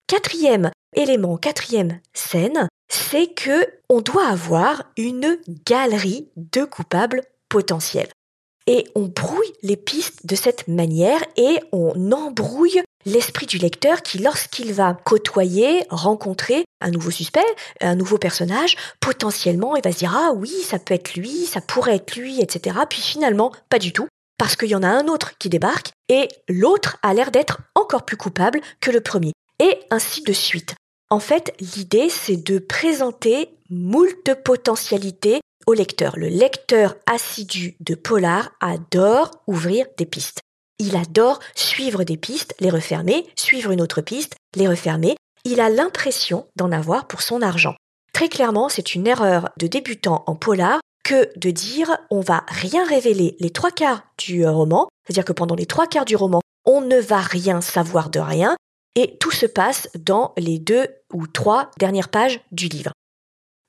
Quatrième 0.07 0.71
élément, 0.95 1.35
quatrième 1.35 1.99
scène, 2.13 2.69
c'est 2.87 3.27
que 3.27 3.67
on 3.89 3.99
doit 3.99 4.27
avoir 4.27 4.85
une 4.95 5.37
galerie 5.65 6.29
de 6.37 6.63
coupables 6.63 7.23
potentiels. 7.49 8.09
Et 8.67 8.85
on 8.95 9.07
brouille 9.07 9.53
les 9.63 9.77
pistes 9.77 10.25
de 10.25 10.35
cette 10.35 10.67
manière 10.67 11.21
et 11.35 11.59
on 11.71 12.11
embrouille 12.11 12.81
l'esprit 13.05 13.47
du 13.47 13.57
lecteur 13.57 14.03
qui, 14.03 14.19
lorsqu'il 14.19 14.73
va 14.73 14.93
côtoyer, 14.93 15.83
rencontrer 15.89 16.65
un 16.81 16.91
nouveau 16.91 17.11
suspect, 17.11 17.45
un 17.79 17.95
nouveau 17.95 18.17
personnage, 18.17 18.75
potentiellement, 18.99 19.75
il 19.75 19.83
va 19.83 19.91
se 19.91 19.97
dire 19.97 20.15
ah 20.15 20.31
oui, 20.33 20.51
ça 20.63 20.79
peut 20.79 20.93
être 20.93 21.15
lui, 21.15 21.45
ça 21.45 21.61
pourrait 21.61 21.95
être 21.95 22.15
lui, 22.15 22.41
etc. 22.41 22.77
Puis 22.89 23.01
finalement, 23.01 23.51
pas 23.69 23.79
du 23.79 23.93
tout, 23.93 24.07
parce 24.37 24.55
qu'il 24.55 24.69
y 24.69 24.75
en 24.75 24.83
a 24.83 24.87
un 24.87 25.07
autre 25.07 25.37
qui 25.37 25.49
débarque 25.49 25.91
et 26.09 26.27
l'autre 26.49 26.97
a 27.03 27.13
l'air 27.13 27.31
d'être 27.31 27.59
encore 27.75 28.05
plus 28.05 28.17
coupable 28.17 28.61
que 28.79 28.91
le 28.91 29.01
premier. 29.01 29.33
Et 29.59 29.79
ainsi 29.89 30.23
de 30.23 30.33
suite. 30.33 30.75
En 31.09 31.19
fait, 31.19 31.53
l'idée, 31.59 32.09
c'est 32.09 32.37
de 32.37 32.57
présenter 32.57 33.49
moult 33.69 34.33
potentialités 34.43 35.41
au 35.67 35.73
lecteur. 35.73 36.17
Le 36.17 36.27
lecteur 36.27 36.95
assidu 37.05 37.75
de 37.79 37.95
Polar 37.95 38.51
adore 38.59 39.31
ouvrir 39.47 39.85
des 39.97 40.05
pistes. 40.05 40.41
Il 40.79 40.95
adore 40.95 41.39
suivre 41.55 42.03
des 42.03 42.17
pistes, 42.17 42.55
les 42.59 42.69
refermer, 42.69 43.27
suivre 43.35 43.71
une 43.71 43.81
autre 43.81 44.01
piste, 44.01 44.35
les 44.55 44.67
refermer. 44.67 45.15
Il 45.45 45.59
a 45.59 45.69
l'impression 45.69 46.47
d'en 46.55 46.71
avoir 46.71 47.07
pour 47.07 47.21
son 47.21 47.41
argent. 47.41 47.75
Très 48.13 48.29
clairement, 48.29 48.69
c'est 48.69 48.95
une 48.95 49.07
erreur 49.07 49.49
de 49.57 49.67
débutant 49.67 50.23
en 50.27 50.35
polar 50.35 50.79
que 51.03 51.29
de 51.37 51.51
dire 51.51 51.97
on 52.09 52.19
va 52.19 52.43
rien 52.47 52.85
révéler 52.85 53.35
les 53.39 53.49
trois 53.49 53.71
quarts 53.71 54.03
du 54.17 54.45
euh, 54.45 54.51
roman, 54.51 54.87
c'est-à-dire 55.03 55.25
que 55.25 55.33
pendant 55.33 55.55
les 55.55 55.65
trois 55.65 55.87
quarts 55.87 56.05
du 56.05 56.15
roman, 56.15 56.41
on 56.65 56.81
ne 56.81 56.99
va 56.99 57.19
rien 57.19 57.61
savoir 57.61 58.09
de 58.09 58.19
rien, 58.19 58.55
et 58.95 59.17
tout 59.17 59.31
se 59.31 59.45
passe 59.45 59.89
dans 59.95 60.33
les 60.37 60.59
deux 60.59 60.87
ou 61.13 61.27
trois 61.27 61.71
dernières 61.79 62.09
pages 62.09 62.41
du 62.51 62.67
livre. 62.67 62.91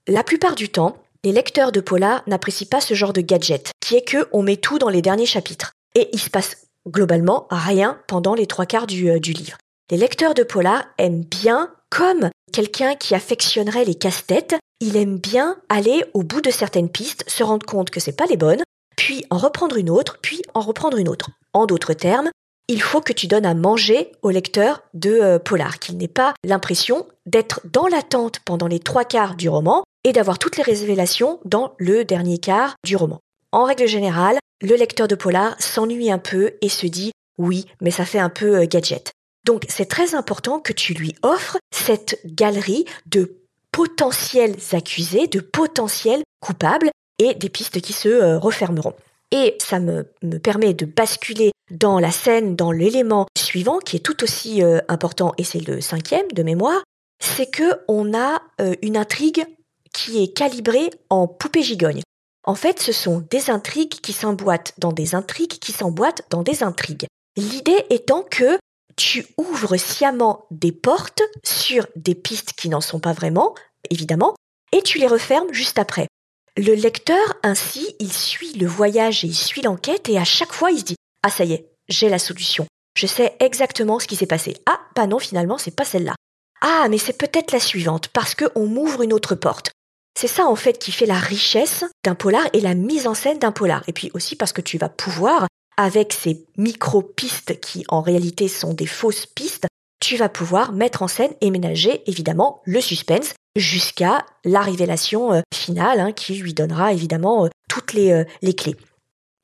La 0.08 0.24
plupart 0.24 0.54
du 0.54 0.68
temps, 0.68 1.01
les 1.24 1.32
lecteurs 1.32 1.70
de 1.70 1.80
polar 1.80 2.22
n'apprécient 2.26 2.66
pas 2.68 2.80
ce 2.80 2.94
genre 2.94 3.12
de 3.12 3.20
gadget, 3.20 3.70
qui 3.80 3.94
est 3.94 4.02
que 4.02 4.28
on 4.32 4.42
met 4.42 4.56
tout 4.56 4.78
dans 4.78 4.88
les 4.88 5.02
derniers 5.02 5.26
chapitres. 5.26 5.72
Et 5.94 6.08
il 6.12 6.18
se 6.18 6.30
passe 6.30 6.66
globalement 6.88 7.46
rien 7.50 8.00
pendant 8.08 8.34
les 8.34 8.46
trois 8.46 8.66
quarts 8.66 8.88
du, 8.88 9.08
euh, 9.08 9.20
du 9.20 9.32
livre. 9.32 9.58
Les 9.90 9.96
lecteurs 9.96 10.34
de 10.34 10.42
polar 10.42 10.84
aiment 10.98 11.22
bien, 11.22 11.70
comme 11.90 12.30
quelqu'un 12.52 12.96
qui 12.96 13.14
affectionnerait 13.14 13.84
les 13.84 13.94
casse-têtes, 13.94 14.56
il 14.80 14.96
aime 14.96 15.18
bien 15.18 15.58
aller 15.68 16.04
au 16.12 16.22
bout 16.22 16.40
de 16.40 16.50
certaines 16.50 16.88
pistes, 16.88 17.24
se 17.28 17.44
rendre 17.44 17.66
compte 17.66 17.90
que 17.90 18.00
c'est 18.00 18.16
pas 18.16 18.26
les 18.26 18.36
bonnes, 18.36 18.62
puis 18.96 19.24
en 19.30 19.38
reprendre 19.38 19.76
une 19.76 19.90
autre, 19.90 20.18
puis 20.22 20.42
en 20.54 20.60
reprendre 20.60 20.96
une 20.96 21.08
autre. 21.08 21.30
En 21.52 21.66
d'autres 21.66 21.94
termes, 21.94 22.30
il 22.68 22.82
faut 22.82 23.00
que 23.00 23.12
tu 23.12 23.26
donnes 23.26 23.46
à 23.46 23.54
manger 23.54 24.10
au 24.22 24.30
lecteur 24.30 24.82
de 24.94 25.10
euh, 25.10 25.38
polar, 25.38 25.78
qu'il 25.78 25.98
n'ait 25.98 26.08
pas 26.08 26.34
l'impression 26.42 27.06
d'être 27.26 27.60
dans 27.64 27.86
l'attente 27.86 28.40
pendant 28.44 28.66
les 28.66 28.80
trois 28.80 29.04
quarts 29.04 29.36
du 29.36 29.48
roman 29.48 29.84
et 30.04 30.12
d'avoir 30.12 30.38
toutes 30.38 30.56
les 30.56 30.62
révélations 30.62 31.40
dans 31.44 31.74
le 31.78 32.04
dernier 32.04 32.38
quart 32.38 32.74
du 32.84 32.96
roman. 32.96 33.20
En 33.52 33.64
règle 33.64 33.86
générale, 33.86 34.38
le 34.62 34.76
lecteur 34.76 35.08
de 35.08 35.14
polar 35.14 35.60
s'ennuie 35.60 36.10
un 36.10 36.18
peu 36.18 36.52
et 36.60 36.68
se 36.68 36.86
dit 36.86 37.12
oui, 37.38 37.66
mais 37.80 37.90
ça 37.90 38.04
fait 38.04 38.18
un 38.18 38.28
peu 38.28 38.60
euh, 38.60 38.66
gadget. 38.66 39.12
Donc 39.44 39.64
c'est 39.68 39.86
très 39.86 40.14
important 40.14 40.60
que 40.60 40.72
tu 40.72 40.94
lui 40.94 41.14
offres 41.22 41.58
cette 41.74 42.20
galerie 42.24 42.84
de 43.06 43.38
potentiels 43.72 44.56
accusés, 44.72 45.26
de 45.26 45.40
potentiels 45.40 46.22
coupables 46.40 46.90
et 47.18 47.34
des 47.34 47.48
pistes 47.48 47.80
qui 47.80 47.92
se 47.92 48.08
euh, 48.08 48.38
refermeront. 48.38 48.94
Et 49.30 49.56
ça 49.58 49.80
me, 49.80 50.04
permet 50.42 50.74
de 50.74 50.84
basculer 50.84 51.52
dans 51.70 51.98
la 51.98 52.10
scène, 52.10 52.54
dans 52.54 52.70
l'élément 52.70 53.26
suivant, 53.36 53.78
qui 53.78 53.96
est 53.96 54.00
tout 54.00 54.22
aussi 54.22 54.62
euh, 54.62 54.78
important, 54.88 55.32
et 55.38 55.44
c'est 55.44 55.66
le 55.66 55.80
cinquième 55.80 56.28
de 56.32 56.42
mémoire, 56.42 56.82
c'est 57.18 57.50
que 57.50 57.80
on 57.88 58.12
a 58.14 58.42
une 58.82 58.96
intrigue 58.96 59.46
qui 59.92 60.22
est 60.22 60.32
calibré 60.32 60.90
en 61.10 61.26
poupée 61.26 61.62
gigogne. 61.62 62.02
En 62.44 62.54
fait, 62.54 62.80
ce 62.80 62.92
sont 62.92 63.24
des 63.30 63.50
intrigues 63.50 64.00
qui 64.00 64.12
s'emboîtent 64.12 64.74
dans 64.78 64.92
des 64.92 65.14
intrigues 65.14 65.58
qui 65.58 65.72
s'emboîtent 65.72 66.22
dans 66.30 66.42
des 66.42 66.62
intrigues. 66.62 67.06
L'idée 67.36 67.86
étant 67.90 68.22
que 68.22 68.58
tu 68.96 69.26
ouvres 69.38 69.76
sciemment 69.76 70.46
des 70.50 70.72
portes 70.72 71.22
sur 71.44 71.86
des 71.96 72.14
pistes 72.14 72.52
qui 72.52 72.68
n'en 72.68 72.80
sont 72.80 73.00
pas 73.00 73.12
vraiment, 73.12 73.54
évidemment, 73.90 74.34
et 74.72 74.82
tu 74.82 74.98
les 74.98 75.06
refermes 75.06 75.52
juste 75.52 75.78
après. 75.78 76.08
Le 76.56 76.74
lecteur, 76.74 77.34
ainsi, 77.42 77.94
il 77.98 78.12
suit 78.12 78.52
le 78.54 78.66
voyage 78.66 79.24
et 79.24 79.28
il 79.28 79.34
suit 79.34 79.62
l'enquête 79.62 80.08
et 80.08 80.18
à 80.18 80.24
chaque 80.24 80.52
fois 80.52 80.70
il 80.70 80.80
se 80.80 80.84
dit 80.84 80.96
Ah 81.22 81.30
ça 81.30 81.44
y 81.44 81.54
est, 81.54 81.70
j'ai 81.88 82.08
la 82.08 82.18
solution. 82.18 82.66
Je 82.94 83.06
sais 83.06 83.34
exactement 83.40 83.98
ce 83.98 84.06
qui 84.06 84.16
s'est 84.16 84.26
passé. 84.26 84.56
Ah, 84.66 84.80
bah 84.94 85.06
non, 85.06 85.18
finalement, 85.18 85.56
c'est 85.56 85.74
pas 85.74 85.84
celle-là. 85.84 86.14
Ah, 86.60 86.86
mais 86.90 86.98
c'est 86.98 87.16
peut-être 87.16 87.52
la 87.52 87.60
suivante, 87.60 88.08
parce 88.08 88.34
qu'on 88.34 88.66
m'ouvre 88.66 89.02
une 89.02 89.14
autre 89.14 89.34
porte. 89.34 89.70
C'est 90.18 90.28
ça 90.28 90.46
en 90.46 90.56
fait 90.56 90.78
qui 90.78 90.92
fait 90.92 91.06
la 91.06 91.18
richesse 91.18 91.84
d'un 92.04 92.14
polar 92.14 92.46
et 92.52 92.60
la 92.60 92.74
mise 92.74 93.06
en 93.06 93.14
scène 93.14 93.38
d'un 93.38 93.52
polar. 93.52 93.82
Et 93.86 93.92
puis 93.92 94.10
aussi 94.14 94.36
parce 94.36 94.52
que 94.52 94.60
tu 94.60 94.78
vas 94.78 94.88
pouvoir, 94.88 95.46
avec 95.76 96.12
ces 96.12 96.46
micro-pistes 96.56 97.60
qui 97.60 97.84
en 97.88 98.02
réalité 98.02 98.48
sont 98.48 98.74
des 98.74 98.86
fausses 98.86 99.26
pistes, 99.26 99.66
tu 100.00 100.16
vas 100.16 100.28
pouvoir 100.28 100.72
mettre 100.72 101.02
en 101.02 101.08
scène 101.08 101.32
et 101.40 101.50
ménager 101.50 102.02
évidemment 102.06 102.60
le 102.64 102.80
suspense 102.80 103.34
jusqu'à 103.56 104.26
la 104.44 104.60
révélation 104.60 105.32
euh, 105.32 105.40
finale 105.54 106.00
hein, 106.00 106.12
qui 106.12 106.34
lui 106.34 106.54
donnera 106.54 106.92
évidemment 106.92 107.44
euh, 107.44 107.48
toutes 107.68 107.92
les, 107.92 108.10
euh, 108.10 108.24
les 108.42 108.54
clés. 108.54 108.76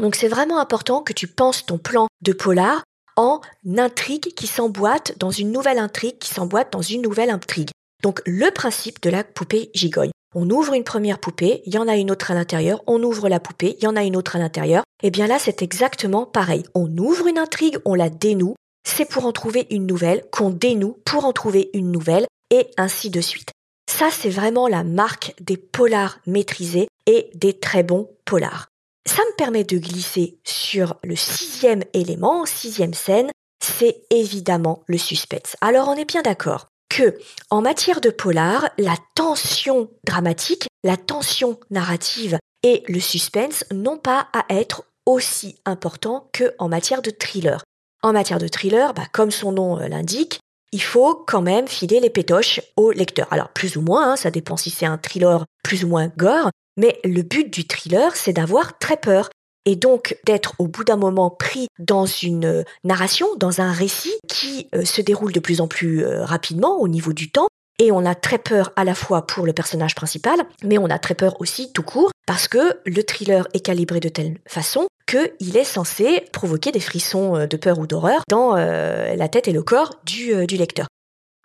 Donc 0.00 0.14
c'est 0.14 0.28
vraiment 0.28 0.58
important 0.58 1.02
que 1.02 1.12
tu 1.12 1.26
penses 1.26 1.64
ton 1.64 1.78
plan 1.78 2.06
de 2.22 2.32
polar 2.32 2.82
en 3.16 3.40
intrigue 3.76 4.34
qui 4.34 4.46
s'emboîte 4.46 5.18
dans 5.18 5.30
une 5.30 5.50
nouvelle 5.50 5.78
intrigue 5.78 6.18
qui 6.18 6.32
s'emboîte 6.32 6.72
dans 6.72 6.82
une 6.82 7.02
nouvelle 7.02 7.30
intrigue. 7.30 7.70
Donc 8.02 8.20
le 8.26 8.50
principe 8.50 9.02
de 9.02 9.10
la 9.10 9.24
poupée 9.24 9.70
gigogne. 9.74 10.10
On 10.34 10.50
ouvre 10.50 10.74
une 10.74 10.84
première 10.84 11.20
poupée, 11.20 11.62
il 11.64 11.74
y 11.74 11.78
en 11.78 11.88
a 11.88 11.96
une 11.96 12.10
autre 12.10 12.30
à 12.30 12.34
l'intérieur, 12.34 12.82
on 12.86 13.02
ouvre 13.02 13.30
la 13.30 13.40
poupée, 13.40 13.76
il 13.78 13.84
y 13.84 13.86
en 13.86 13.96
a 13.96 14.04
une 14.04 14.16
autre 14.16 14.36
à 14.36 14.38
l'intérieur. 14.38 14.82
Et 15.02 15.06
eh 15.06 15.10
bien 15.10 15.26
là, 15.26 15.38
c'est 15.38 15.62
exactement 15.62 16.26
pareil. 16.26 16.64
On 16.74 16.94
ouvre 16.98 17.28
une 17.28 17.38
intrigue, 17.38 17.78
on 17.86 17.94
la 17.94 18.10
dénoue, 18.10 18.54
c'est 18.86 19.08
pour 19.08 19.24
en 19.24 19.32
trouver 19.32 19.66
une 19.70 19.86
nouvelle, 19.86 20.24
qu'on 20.30 20.50
dénoue 20.50 20.98
pour 21.06 21.24
en 21.24 21.32
trouver 21.32 21.70
une 21.72 21.90
nouvelle, 21.90 22.26
et 22.50 22.66
ainsi 22.76 23.08
de 23.08 23.20
suite. 23.22 23.52
Ça, 23.90 24.10
c'est 24.10 24.28
vraiment 24.28 24.68
la 24.68 24.84
marque 24.84 25.34
des 25.40 25.56
polars 25.56 26.18
maîtrisés 26.26 26.88
et 27.06 27.30
des 27.34 27.58
très 27.58 27.82
bons 27.82 28.10
polars. 28.26 28.66
Ça 29.08 29.22
me 29.22 29.36
permet 29.36 29.64
de 29.64 29.78
glisser 29.78 30.38
sur 30.44 30.96
le 31.02 31.16
sixième 31.16 31.84
élément, 31.94 32.44
sixième 32.44 32.92
scène, 32.92 33.30
c'est 33.60 34.02
évidemment 34.10 34.82
le 34.86 34.98
suspense. 34.98 35.56
Alors 35.62 35.88
on 35.88 35.94
est 35.94 36.04
bien 36.04 36.22
d'accord 36.22 36.68
que, 36.88 37.18
en 37.50 37.62
matière 37.62 38.00
de 38.00 38.10
polar, 38.10 38.68
la 38.78 38.96
tension 39.14 39.90
dramatique, 40.04 40.68
la 40.84 40.96
tension 40.96 41.58
narrative 41.70 42.38
et 42.62 42.82
le 42.88 43.00
suspense 43.00 43.64
n'ont 43.72 43.98
pas 43.98 44.28
à 44.32 44.44
être 44.48 44.84
aussi 45.06 45.56
importants 45.64 46.28
que 46.32 46.54
en 46.58 46.68
matière 46.68 47.02
de 47.02 47.10
thriller. 47.10 47.62
En 48.02 48.12
matière 48.12 48.38
de 48.38 48.48
thriller, 48.48 48.94
bah, 48.94 49.06
comme 49.12 49.30
son 49.30 49.52
nom 49.52 49.78
euh, 49.78 49.88
l'indique, 49.88 50.40
il 50.72 50.82
faut 50.82 51.14
quand 51.14 51.40
même 51.40 51.66
filer 51.66 51.98
les 52.00 52.10
pétoches 52.10 52.60
au 52.76 52.90
lecteur. 52.92 53.26
Alors 53.30 53.48
plus 53.48 53.76
ou 53.76 53.80
moins, 53.80 54.12
hein, 54.12 54.16
ça 54.16 54.30
dépend 54.30 54.56
si 54.56 54.70
c'est 54.70 54.86
un 54.86 54.98
thriller 54.98 55.44
plus 55.64 55.84
ou 55.84 55.88
moins 55.88 56.08
gore, 56.16 56.50
mais 56.76 57.00
le 57.04 57.22
but 57.22 57.52
du 57.52 57.66
thriller, 57.66 58.14
c'est 58.14 58.34
d'avoir 58.34 58.78
très 58.78 58.96
peur 58.96 59.30
et 59.68 59.76
donc 59.76 60.16
d'être 60.24 60.54
au 60.58 60.66
bout 60.66 60.82
d'un 60.82 60.96
moment 60.96 61.28
pris 61.28 61.68
dans 61.78 62.06
une 62.06 62.46
euh, 62.46 62.62
narration, 62.84 63.26
dans 63.36 63.60
un 63.60 63.70
récit 63.70 64.14
qui 64.26 64.66
euh, 64.74 64.86
se 64.86 65.02
déroule 65.02 65.30
de 65.30 65.40
plus 65.40 65.60
en 65.60 65.68
plus 65.68 66.02
euh, 66.02 66.24
rapidement 66.24 66.80
au 66.80 66.88
niveau 66.88 67.12
du 67.12 67.30
temps. 67.30 67.48
Et 67.78 67.92
on 67.92 68.06
a 68.06 68.14
très 68.14 68.38
peur 68.38 68.72
à 68.76 68.84
la 68.84 68.94
fois 68.94 69.26
pour 69.26 69.44
le 69.44 69.52
personnage 69.52 69.94
principal, 69.94 70.40
mais 70.64 70.78
on 70.78 70.86
a 70.86 70.98
très 70.98 71.14
peur 71.14 71.38
aussi 71.42 71.70
tout 71.74 71.82
court, 71.82 72.10
parce 72.26 72.48
que 72.48 72.80
le 72.86 73.02
thriller 73.02 73.46
est 73.52 73.60
calibré 73.60 74.00
de 74.00 74.08
telle 74.08 74.38
façon 74.48 74.86
qu'il 75.06 75.54
est 75.54 75.64
censé 75.64 76.24
provoquer 76.32 76.72
des 76.72 76.80
frissons 76.80 77.46
de 77.46 77.56
peur 77.58 77.78
ou 77.78 77.86
d'horreur 77.86 78.22
dans 78.28 78.56
la 78.56 79.28
tête 79.28 79.46
et 79.46 79.52
le 79.52 79.62
corps 79.62 79.94
du, 80.04 80.44
du 80.46 80.56
lecteur. 80.56 80.88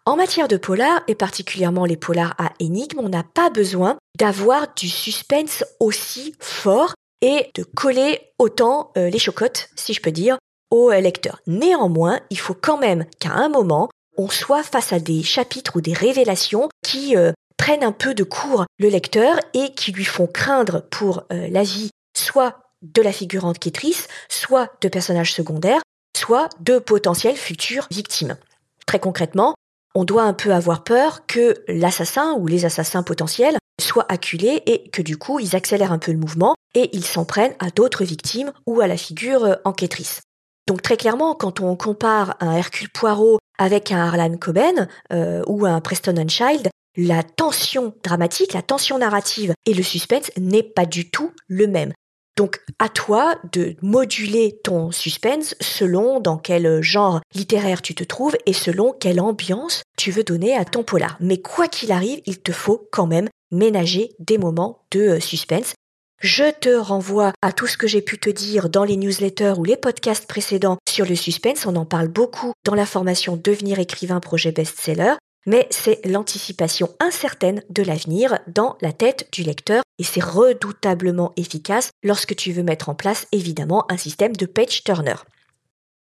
En 0.05 0.15
matière 0.15 0.47
de 0.47 0.57
polar, 0.57 1.03
et 1.07 1.13
particulièrement 1.13 1.85
les 1.85 1.97
polars 1.97 2.33
à 2.39 2.51
énigmes, 2.59 2.99
on 2.99 3.09
n'a 3.09 3.23
pas 3.23 3.51
besoin 3.51 3.97
d'avoir 4.17 4.73
du 4.75 4.89
suspense 4.89 5.63
aussi 5.79 6.35
fort 6.39 6.95
et 7.23 7.49
de 7.55 7.63
coller 7.63 8.19
autant 8.37 8.91
euh, 8.97 9.09
les 9.09 9.17
chocottes, 9.17 9.69
si 9.77 9.93
je 9.93 10.01
peux 10.01 10.11
dire, 10.11 10.37
au 10.69 10.91
euh, 10.91 10.99
lecteur. 10.99 11.39
Néanmoins, 11.47 12.19
il 12.29 12.37
faut 12.37 12.53
quand 12.53 12.77
même 12.77 13.05
qu'à 13.19 13.31
un 13.31 13.47
moment, 13.47 13.89
on 14.17 14.27
soit 14.27 14.61
face 14.61 14.91
à 14.91 14.99
des 14.99 15.23
chapitres 15.23 15.77
ou 15.77 15.81
des 15.81 15.93
révélations 15.93 16.67
qui 16.83 17.15
euh, 17.15 17.31
prennent 17.57 17.85
un 17.85 17.93
peu 17.93 18.13
de 18.13 18.25
cours 18.25 18.65
le 18.77 18.89
lecteur 18.89 19.39
et 19.53 19.73
qui 19.73 19.93
lui 19.93 20.03
font 20.03 20.27
craindre 20.27 20.83
pour 20.91 21.23
la 21.29 21.63
vie 21.63 21.91
soit 22.13 22.59
de 22.81 23.01
la 23.01 23.13
figure 23.13 23.45
enquêtrice, 23.45 24.09
soit 24.27 24.69
de 24.81 24.89
personnages 24.89 25.31
secondaires, 25.31 25.81
soit 26.17 26.49
de 26.59 26.77
potentielles 26.77 27.37
futures 27.37 27.87
victimes. 27.89 28.35
Très 28.85 28.99
concrètement, 28.99 29.55
on 29.95 30.03
doit 30.03 30.23
un 30.23 30.33
peu 30.33 30.53
avoir 30.53 30.83
peur 30.83 31.25
que 31.25 31.63
l'assassin 31.69 32.33
ou 32.33 32.47
les 32.47 32.65
assassins 32.65 33.03
potentiels 33.03 33.57
soient 33.81 34.11
acculés 34.11 34.61
et 34.65 34.89
que 34.89 35.01
du 35.01 35.17
coup 35.17 35.39
ils 35.39 35.55
accélèrent 35.55 35.93
un 35.93 35.99
peu 35.99 36.11
le 36.11 36.17
mouvement 36.17 36.55
et 36.73 36.89
ils 36.93 37.05
s'en 37.05 37.25
prennent 37.25 37.55
à 37.59 37.69
d'autres 37.69 38.03
victimes 38.03 38.51
ou 38.65 38.81
à 38.81 38.87
la 38.87 38.97
figure 38.97 39.43
euh, 39.45 39.55
enquêtrice. 39.65 40.21
Donc 40.67 40.81
très 40.81 40.97
clairement, 40.97 41.35
quand 41.35 41.59
on 41.59 41.75
compare 41.75 42.35
un 42.39 42.55
Hercule 42.55 42.89
Poirot 42.89 43.39
avec 43.57 43.91
un 43.91 44.05
Harlan 44.05 44.37
Coben 44.37 44.87
euh, 45.11 45.43
ou 45.47 45.65
un 45.65 45.81
Preston 45.81 46.17
Unchild, 46.17 46.69
la 46.95 47.23
tension 47.23 47.93
dramatique, 48.03 48.53
la 48.53 48.61
tension 48.61 48.97
narrative 48.97 49.53
et 49.65 49.73
le 49.73 49.83
suspense 49.83 50.31
n'est 50.37 50.63
pas 50.63 50.85
du 50.85 51.09
tout 51.09 51.31
le 51.47 51.67
même. 51.67 51.93
Donc 52.35 52.61
à 52.79 52.89
toi 52.89 53.35
de 53.51 53.75
moduler 53.81 54.59
ton 54.63 54.91
suspense 54.91 55.55
selon 55.61 56.19
dans 56.19 56.37
quel 56.37 56.81
genre 56.81 57.21
littéraire 57.35 57.81
tu 57.81 57.93
te 57.93 58.03
trouves 58.03 58.35
et 58.45 58.53
selon 58.53 58.91
quelle 58.91 59.19
ambiance 59.19 59.83
tu 59.97 60.09
veux 60.09 60.23
donner 60.23 60.55
à 60.55 60.65
ton 60.65 60.83
polar. 60.83 61.17
Mais 61.19 61.37
quoi 61.37 61.67
qu'il 61.67 61.91
arrive, 61.91 62.21
il 62.25 62.39
te 62.39 62.51
faut 62.51 62.87
quand 62.91 63.05
même 63.05 63.29
ménager 63.51 64.15
des 64.17 64.39
moments 64.39 64.79
de 64.91 65.01
euh, 65.01 65.19
suspense. 65.19 65.73
Je 66.23 66.49
te 66.51 66.69
renvoie 66.69 67.33
à 67.41 67.51
tout 67.51 67.67
ce 67.67 67.77
que 67.77 67.85
j'ai 67.85 68.01
pu 68.01 68.17
te 68.17 68.29
dire 68.29 68.69
dans 68.69 68.85
les 68.85 68.95
newsletters 68.95 69.55
ou 69.57 69.65
les 69.65 69.75
podcasts 69.75 70.25
précédents 70.25 70.77
sur 70.87 71.05
le 71.05 71.15
suspense. 71.15 71.65
On 71.65 71.75
en 71.75 71.83
parle 71.83 72.07
beaucoup 72.07 72.53
dans 72.63 72.75
la 72.75 72.85
formation 72.85 73.35
Devenir 73.35 73.77
écrivain 73.79 74.21
projet 74.21 74.53
best-seller 74.53 75.15
mais 75.45 75.67
c'est 75.69 76.05
l'anticipation 76.05 76.89
incertaine 77.01 77.63
de 77.69 77.83
l'avenir 77.83 78.39
dans 78.47 78.77
la 78.79 78.93
tête 78.93 79.27
du 79.33 79.43
lecteur 79.43 79.83
et 79.99 80.05
c'est 80.05 80.23
redoutablement 80.23 81.33
efficace 81.35 81.89
lorsque 82.03 82.37
tu 82.37 82.53
veux 82.53 82.63
mettre 82.63 82.87
en 82.87 82.95
place 82.95 83.27
évidemment 83.33 83.85
un 83.91 83.97
système 83.97 84.35
de 84.37 84.45
page 84.45 84.85
turner. 84.85 85.15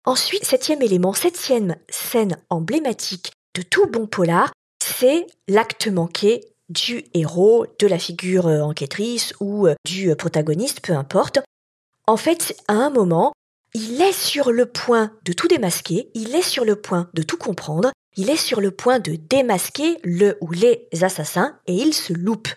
Ensuite, 0.05 0.45
septième 0.45 0.83
élément, 0.83 1.13
septième 1.13 1.75
scène 1.89 2.37
emblématique 2.51 3.33
de 3.55 3.63
tout 3.63 3.87
bon 3.87 4.05
polar, 4.05 4.51
c'est 4.83 5.25
l'acte 5.47 5.87
manqué 5.87 6.41
du 6.69 7.05
héros, 7.13 7.65
de 7.79 7.87
la 7.87 7.99
figure 7.99 8.47
euh, 8.47 8.61
enquêtrice 8.61 9.33
ou 9.39 9.67
euh, 9.67 9.75
du 9.85 10.09
euh, 10.09 10.15
protagoniste, 10.15 10.81
peu 10.81 10.93
importe. 10.93 11.39
En 12.07 12.17
fait, 12.17 12.55
à 12.67 12.73
un 12.73 12.89
moment, 12.89 13.33
il 13.73 14.01
est 14.01 14.13
sur 14.13 14.51
le 14.51 14.65
point 14.65 15.11
de 15.25 15.33
tout 15.33 15.47
démasquer, 15.47 16.09
il 16.13 16.35
est 16.35 16.41
sur 16.41 16.65
le 16.65 16.75
point 16.75 17.09
de 17.13 17.23
tout 17.23 17.37
comprendre, 17.37 17.91
il 18.15 18.29
est 18.29 18.37
sur 18.37 18.61
le 18.61 18.71
point 18.71 18.99
de 18.99 19.15
démasquer 19.15 19.97
le 20.03 20.37
ou 20.41 20.51
les 20.51 20.87
assassins 21.01 21.57
et 21.67 21.73
il 21.73 21.93
se 21.93 22.13
loupe. 22.13 22.47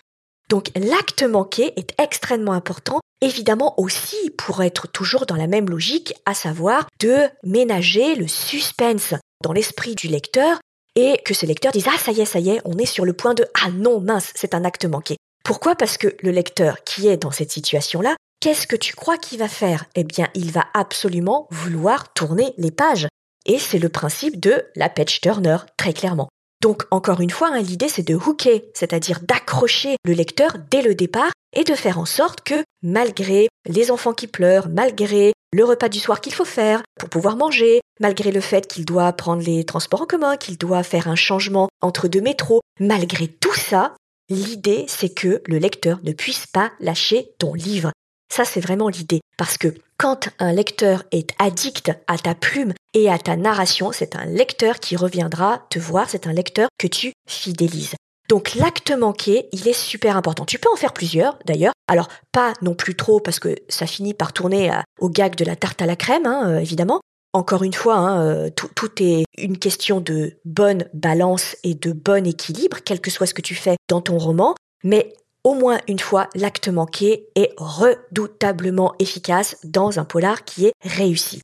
Donc 0.49 0.71
l'acte 0.75 1.23
manqué 1.23 1.73
est 1.77 1.93
extrêmement 1.99 2.53
important, 2.53 3.01
évidemment 3.21 3.79
aussi 3.79 4.31
pour 4.31 4.63
être 4.63 4.87
toujours 4.87 5.25
dans 5.25 5.35
la 5.35 5.47
même 5.47 5.69
logique, 5.69 6.13
à 6.25 6.33
savoir 6.33 6.87
de 6.99 7.27
ménager 7.43 8.15
le 8.15 8.27
suspense 8.27 9.13
dans 9.43 9.51
l'esprit 9.51 9.95
du 9.95 10.07
lecteur 10.07 10.59
et 10.99 11.17
que 11.23 11.33
ce 11.33 11.45
lecteur 11.45 11.71
dise 11.71 11.87
ah 11.87 11.97
ça 11.97 12.11
y 12.11 12.21
est, 12.21 12.25
ça 12.25 12.39
y 12.39 12.49
est, 12.49 12.61
on 12.65 12.77
est 12.77 12.85
sur 12.85 13.05
le 13.05 13.13
point 13.13 13.33
de 13.33 13.45
ah 13.63 13.69
non 13.71 14.01
mince, 14.01 14.31
c'est 14.35 14.53
un 14.53 14.65
acte 14.65 14.85
manqué. 14.85 15.15
Pourquoi? 15.45 15.75
Parce 15.75 15.97
que 15.97 16.15
le 16.21 16.31
lecteur 16.31 16.83
qui 16.83 17.07
est 17.07 17.17
dans 17.17 17.31
cette 17.31 17.51
situation-là, 17.51 18.15
qu'est-ce 18.41 18.67
que 18.67 18.75
tu 18.75 18.95
crois 18.95 19.17
qu'il 19.17 19.39
va 19.39 19.47
faire? 19.47 19.85
Eh 19.95 20.03
bien, 20.03 20.27
il 20.35 20.51
va 20.51 20.65
absolument 20.73 21.47
vouloir 21.51 22.13
tourner 22.13 22.53
les 22.57 22.71
pages. 22.71 23.07
Et 23.45 23.57
c'est 23.57 23.79
le 23.79 23.89
principe 23.89 24.39
de 24.39 24.65
la 24.75 24.89
page 24.89 25.21
turner, 25.21 25.57
très 25.77 25.93
clairement. 25.93 26.29
Donc 26.61 26.83
encore 26.91 27.21
une 27.21 27.29
fois, 27.29 27.51
hein, 27.53 27.61
l'idée 27.61 27.87
c'est 27.87 28.07
de 28.07 28.15
hooker, 28.15 28.61
c'est-à-dire 28.73 29.21
d'accrocher 29.21 29.95
le 30.03 30.13
lecteur 30.13 30.57
dès 30.69 30.81
le 30.81 30.93
départ 30.93 31.31
et 31.55 31.63
de 31.63 31.73
faire 31.73 31.97
en 31.97 32.05
sorte 32.05 32.41
que 32.41 32.63
malgré 32.83 33.47
les 33.65 33.91
enfants 33.91 34.13
qui 34.13 34.27
pleurent, 34.27 34.67
malgré 34.69 35.31
le 35.51 35.63
repas 35.63 35.89
du 35.89 35.99
soir 35.99 36.21
qu'il 36.21 36.33
faut 36.33 36.45
faire 36.45 36.83
pour 36.99 37.09
pouvoir 37.09 37.35
manger, 37.35 37.81
malgré 37.99 38.31
le 38.31 38.41
fait 38.41 38.67
qu'il 38.67 38.85
doit 38.85 39.11
prendre 39.13 39.41
les 39.41 39.63
transports 39.63 40.01
en 40.01 40.05
commun, 40.05 40.37
qu'il 40.37 40.57
doit 40.57 40.83
faire 40.83 41.07
un 41.07 41.15
changement 41.15 41.69
entre 41.81 42.07
deux 42.07 42.21
métros, 42.21 42.61
malgré 42.79 43.27
tout 43.27 43.53
ça, 43.53 43.95
l'idée 44.29 44.85
c'est 44.87 45.13
que 45.13 45.41
le 45.45 45.57
lecteur 45.57 45.99
ne 46.03 46.11
puisse 46.11 46.45
pas 46.47 46.71
lâcher 46.79 47.31
ton 47.39 47.53
livre. 47.53 47.91
Ça, 48.31 48.45
c'est 48.45 48.59
vraiment 48.59 48.89
l'idée. 48.89 49.21
Parce 49.37 49.57
que 49.57 49.73
quand 49.97 50.29
un 50.37 50.53
lecteur 50.53 51.03
est 51.11 51.33
addict 51.39 51.91
à 52.07 52.17
ta 52.17 52.35
plume 52.35 52.73
et 52.93 53.09
à 53.09 53.17
ta 53.17 53.35
narration, 53.35 53.91
c'est 53.91 54.15
un 54.15 54.25
lecteur 54.25 54.79
qui 54.79 54.95
reviendra 54.95 55.65
te 55.69 55.79
voir, 55.79 56.09
c'est 56.09 56.27
un 56.27 56.33
lecteur 56.33 56.69
que 56.77 56.87
tu 56.87 57.13
fidélises. 57.27 57.95
Donc 58.29 58.53
l'acte 58.53 58.91
manqué, 58.91 59.49
il 59.51 59.67
est 59.67 59.73
super 59.73 60.15
important. 60.15 60.45
Tu 60.45 60.59
peux 60.59 60.69
en 60.71 60.75
faire 60.75 60.93
plusieurs 60.93 61.39
d'ailleurs. 61.45 61.73
Alors 61.87 62.07
pas 62.31 62.53
non 62.61 62.75
plus 62.75 62.95
trop 62.95 63.19
parce 63.19 63.39
que 63.39 63.55
ça 63.67 63.87
finit 63.87 64.13
par 64.13 64.33
tourner 64.33 64.71
au 64.99 65.09
gag 65.09 65.35
de 65.35 65.43
la 65.43 65.55
tarte 65.55 65.81
à 65.81 65.87
la 65.87 65.95
crème, 65.95 66.27
hein, 66.27 66.47
euh, 66.47 66.59
évidemment. 66.59 67.01
Encore 67.33 67.63
une 67.63 67.73
fois, 67.73 67.95
hein, 67.95 68.21
euh, 68.21 68.49
tout, 68.49 69.03
est 69.03 69.25
une 69.37 69.57
question 69.57 69.99
de 69.99 70.37
bonne 70.45 70.85
balance 70.93 71.57
et 71.63 71.73
de 71.73 71.91
bon 71.91 72.25
équilibre, 72.25 72.77
quel 72.85 73.01
que 73.01 73.09
soit 73.09 73.25
ce 73.25 73.33
que 73.33 73.41
tu 73.41 73.55
fais 73.55 73.77
dans 73.87 74.01
ton 74.01 74.19
roman. 74.19 74.53
Mais 74.83 75.13
au 75.43 75.55
moins 75.55 75.79
une 75.87 75.99
fois, 75.99 76.29
l'acte 76.35 76.69
manqué 76.69 77.29
est 77.35 77.53
redoutablement 77.57 78.93
efficace 78.99 79.57
dans 79.63 79.99
un 79.99 80.05
polar 80.05 80.43
qui 80.45 80.67
est 80.67 80.73
réussi. 80.83 81.41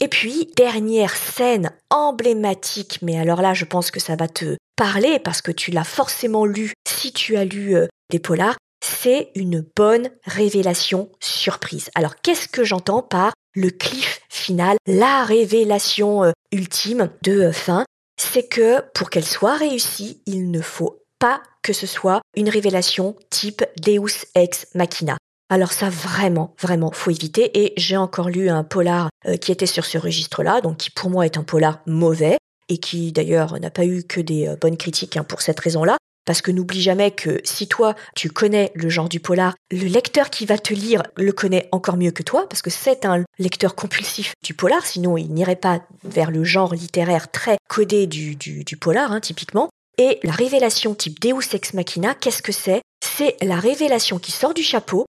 Et 0.00 0.08
puis, 0.08 0.52
dernière 0.56 1.16
scène 1.16 1.70
emblématique, 1.90 2.98
mais 3.02 3.18
alors 3.18 3.42
là, 3.42 3.54
je 3.54 3.64
pense 3.64 3.90
que 3.90 3.98
ça 3.98 4.14
va 4.14 4.28
te 4.28 4.56
parler 4.76 5.18
parce 5.18 5.42
que 5.42 5.52
tu 5.52 5.70
l'as 5.70 5.84
forcément 5.84 6.44
lu 6.44 6.72
si 6.86 7.12
tu 7.12 7.36
as 7.36 7.44
lu 7.44 7.74
euh, 7.74 7.86
des 8.10 8.18
polars, 8.18 8.56
c'est 8.84 9.30
une 9.34 9.64
bonne 9.74 10.10
révélation 10.24 11.10
surprise. 11.20 11.90
Alors, 11.94 12.16
qu'est-ce 12.22 12.48
que 12.48 12.64
j'entends 12.64 13.02
par 13.02 13.32
le 13.54 13.70
cliff 13.70 14.20
final, 14.28 14.76
la 14.86 15.24
révélation 15.24 16.24
euh, 16.24 16.32
ultime 16.52 17.10
de 17.22 17.40
euh, 17.40 17.52
fin? 17.52 17.84
C'est 18.18 18.46
que 18.46 18.80
pour 18.94 19.10
qu'elle 19.10 19.24
soit 19.24 19.56
réussie, 19.56 20.22
il 20.26 20.50
ne 20.50 20.60
faut 20.60 21.02
pas 21.18 21.42
que 21.62 21.72
ce 21.72 21.86
soit 21.86 22.20
une 22.36 22.48
révélation 22.48 23.16
type 23.30 23.64
Deus 23.82 24.26
ex 24.34 24.68
machina. 24.74 25.16
Alors 25.48 25.72
ça 25.72 25.88
vraiment, 25.90 26.54
vraiment, 26.60 26.90
faut 26.92 27.10
éviter. 27.10 27.58
Et 27.64 27.72
j'ai 27.76 27.96
encore 27.96 28.28
lu 28.28 28.48
un 28.48 28.64
polar 28.64 29.10
euh, 29.26 29.36
qui 29.36 29.52
était 29.52 29.66
sur 29.66 29.84
ce 29.84 29.98
registre-là, 29.98 30.60
donc 30.60 30.78
qui 30.78 30.90
pour 30.90 31.10
moi 31.10 31.26
est 31.26 31.36
un 31.36 31.44
polar 31.44 31.80
mauvais 31.86 32.38
et 32.68 32.78
qui 32.78 33.12
d'ailleurs 33.12 33.58
n'a 33.60 33.70
pas 33.70 33.86
eu 33.86 34.02
que 34.04 34.20
des 34.20 34.48
euh, 34.48 34.56
bonnes 34.56 34.76
critiques 34.76 35.16
hein, 35.16 35.24
pour 35.24 35.40
cette 35.40 35.60
raison-là. 35.60 35.96
Parce 36.24 36.42
que 36.42 36.50
n'oublie 36.50 36.82
jamais 36.82 37.12
que 37.12 37.40
si 37.44 37.68
toi, 37.68 37.94
tu 38.16 38.30
connais 38.30 38.72
le 38.74 38.88
genre 38.88 39.08
du 39.08 39.20
polar, 39.20 39.54
le 39.70 39.86
lecteur 39.86 40.28
qui 40.28 40.44
va 40.44 40.58
te 40.58 40.74
lire 40.74 41.04
le 41.16 41.30
connaît 41.32 41.68
encore 41.70 41.96
mieux 41.96 42.10
que 42.10 42.24
toi, 42.24 42.48
parce 42.48 42.62
que 42.62 42.70
c'est 42.70 43.04
un 43.04 43.24
lecteur 43.38 43.76
compulsif 43.76 44.34
du 44.42 44.52
polar, 44.52 44.84
sinon 44.84 45.16
il 45.16 45.32
n'irait 45.32 45.54
pas 45.54 45.82
vers 46.02 46.32
le 46.32 46.42
genre 46.42 46.74
littéraire 46.74 47.30
très 47.30 47.58
codé 47.68 48.08
du, 48.08 48.34
du, 48.34 48.76
polar, 48.76 49.12
hein, 49.12 49.20
typiquement. 49.20 49.68
Et 49.98 50.18
la 50.24 50.32
révélation 50.32 50.96
type 50.96 51.20
Deus 51.20 51.54
Ex 51.54 51.74
Machina, 51.74 52.14
qu'est-ce 52.14 52.42
que 52.42 52.52
c'est? 52.52 52.82
C'est 53.04 53.36
la 53.40 53.60
révélation 53.60 54.18
qui 54.18 54.32
sort 54.32 54.52
du 54.52 54.64
chapeau 54.64 55.06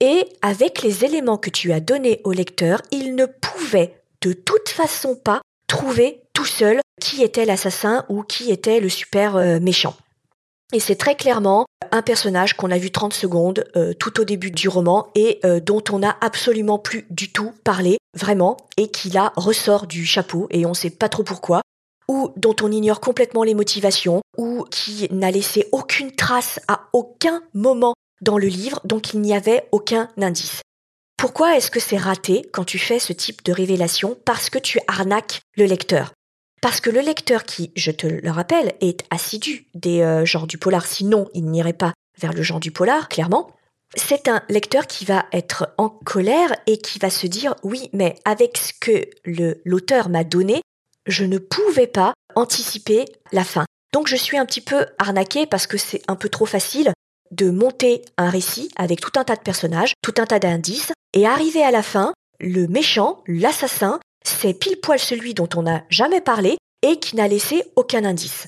et 0.00 0.28
avec 0.42 0.82
les 0.82 1.04
éléments 1.04 1.38
que 1.38 1.50
tu 1.50 1.72
as 1.72 1.80
donnés 1.80 2.20
au 2.24 2.32
lecteur, 2.32 2.82
il 2.92 3.16
ne 3.16 3.26
pouvait 3.26 4.00
de 4.22 4.32
toute 4.32 4.68
façon 4.68 5.16
pas 5.16 5.40
trouver 5.66 6.22
tout 6.38 6.44
seul 6.44 6.80
qui 7.00 7.24
était 7.24 7.44
l'assassin 7.44 8.04
ou 8.08 8.22
qui 8.22 8.52
était 8.52 8.78
le 8.78 8.88
super 8.88 9.34
euh, 9.34 9.58
méchant. 9.58 9.96
Et 10.72 10.78
c'est 10.78 10.94
très 10.94 11.16
clairement 11.16 11.66
un 11.90 12.00
personnage 12.00 12.54
qu'on 12.54 12.70
a 12.70 12.78
vu 12.78 12.92
30 12.92 13.12
secondes 13.12 13.64
euh, 13.74 13.92
tout 13.92 14.20
au 14.20 14.24
début 14.24 14.52
du 14.52 14.68
roman 14.68 15.08
et 15.16 15.40
euh, 15.44 15.58
dont 15.58 15.82
on 15.90 15.98
n'a 15.98 16.16
absolument 16.20 16.78
plus 16.78 17.06
du 17.10 17.32
tout 17.32 17.52
parlé, 17.64 17.98
vraiment, 18.16 18.56
et 18.76 18.86
qui 18.86 19.10
là 19.10 19.32
ressort 19.34 19.88
du 19.88 20.06
chapeau 20.06 20.46
et 20.50 20.64
on 20.64 20.68
ne 20.68 20.74
sait 20.74 20.90
pas 20.90 21.08
trop 21.08 21.24
pourquoi 21.24 21.60
ou 22.06 22.30
dont 22.36 22.54
on 22.62 22.70
ignore 22.70 23.00
complètement 23.00 23.42
les 23.42 23.54
motivations, 23.54 24.22
ou 24.38 24.64
qui 24.70 25.08
n'a 25.10 25.30
laissé 25.30 25.68
aucune 25.72 26.12
trace 26.12 26.60
à 26.68 26.82
aucun 26.92 27.42
moment 27.52 27.94
dans 28.22 28.38
le 28.38 28.46
livre, 28.46 28.80
donc 28.84 29.12
il 29.12 29.20
n'y 29.20 29.34
avait 29.34 29.68
aucun 29.72 30.08
indice. 30.16 30.62
Pourquoi 31.18 31.56
est-ce 31.56 31.70
que 31.70 31.80
c'est 31.80 31.98
raté 31.98 32.48
quand 32.52 32.64
tu 32.64 32.78
fais 32.78 33.00
ce 33.00 33.12
type 33.12 33.44
de 33.44 33.52
révélation? 33.52 34.16
Parce 34.24 34.48
que 34.48 34.58
tu 34.58 34.78
arnaques 34.86 35.40
le 35.56 35.66
lecteur. 35.66 36.12
Parce 36.60 36.80
que 36.80 36.90
le 36.90 37.00
lecteur 37.00 37.44
qui, 37.44 37.70
je 37.76 37.90
te 37.90 38.06
le 38.06 38.30
rappelle, 38.30 38.74
est 38.80 39.04
assidu 39.10 39.66
des 39.74 40.02
euh, 40.02 40.24
genres 40.24 40.46
du 40.46 40.58
polar, 40.58 40.86
sinon 40.86 41.28
il 41.34 41.44
n'irait 41.44 41.72
pas 41.72 41.94
vers 42.18 42.32
le 42.32 42.42
genre 42.42 42.60
du 42.60 42.72
polar, 42.72 43.08
clairement, 43.08 43.50
c'est 43.94 44.28
un 44.28 44.42
lecteur 44.48 44.86
qui 44.86 45.04
va 45.04 45.26
être 45.32 45.68
en 45.78 45.88
colère 45.88 46.54
et 46.66 46.78
qui 46.78 46.98
va 46.98 47.10
se 47.10 47.26
dire 47.26 47.54
oui, 47.62 47.88
mais 47.92 48.16
avec 48.24 48.58
ce 48.58 48.72
que 48.78 49.08
l'auteur 49.64 50.08
m'a 50.08 50.24
donné, 50.24 50.60
je 51.06 51.24
ne 51.24 51.38
pouvais 51.38 51.86
pas 51.86 52.12
anticiper 52.34 53.06
la 53.32 53.44
fin. 53.44 53.64
Donc 53.92 54.08
je 54.08 54.16
suis 54.16 54.36
un 54.36 54.44
petit 54.44 54.60
peu 54.60 54.86
arnaquée 54.98 55.46
parce 55.46 55.66
que 55.66 55.78
c'est 55.78 56.02
un 56.08 56.16
peu 56.16 56.28
trop 56.28 56.44
facile 56.44 56.92
de 57.30 57.50
monter 57.50 58.02
un 58.16 58.30
récit 58.30 58.70
avec 58.76 59.00
tout 59.00 59.12
un 59.16 59.24
tas 59.24 59.36
de 59.36 59.40
personnages, 59.42 59.94
tout 60.02 60.14
un 60.18 60.26
tas 60.26 60.38
d'indices, 60.38 60.92
et 61.14 61.26
arriver 61.26 61.62
à 61.62 61.70
la 61.70 61.82
fin, 61.82 62.12
le 62.40 62.66
méchant, 62.66 63.22
l'assassin, 63.26 64.00
c'est 64.28 64.54
pile 64.54 64.80
poil 64.80 64.98
celui 64.98 65.34
dont 65.34 65.48
on 65.56 65.62
n'a 65.62 65.84
jamais 65.88 66.20
parlé 66.20 66.56
et 66.82 66.98
qui 66.98 67.16
n'a 67.16 67.28
laissé 67.28 67.64
aucun 67.76 68.04
indice. 68.04 68.46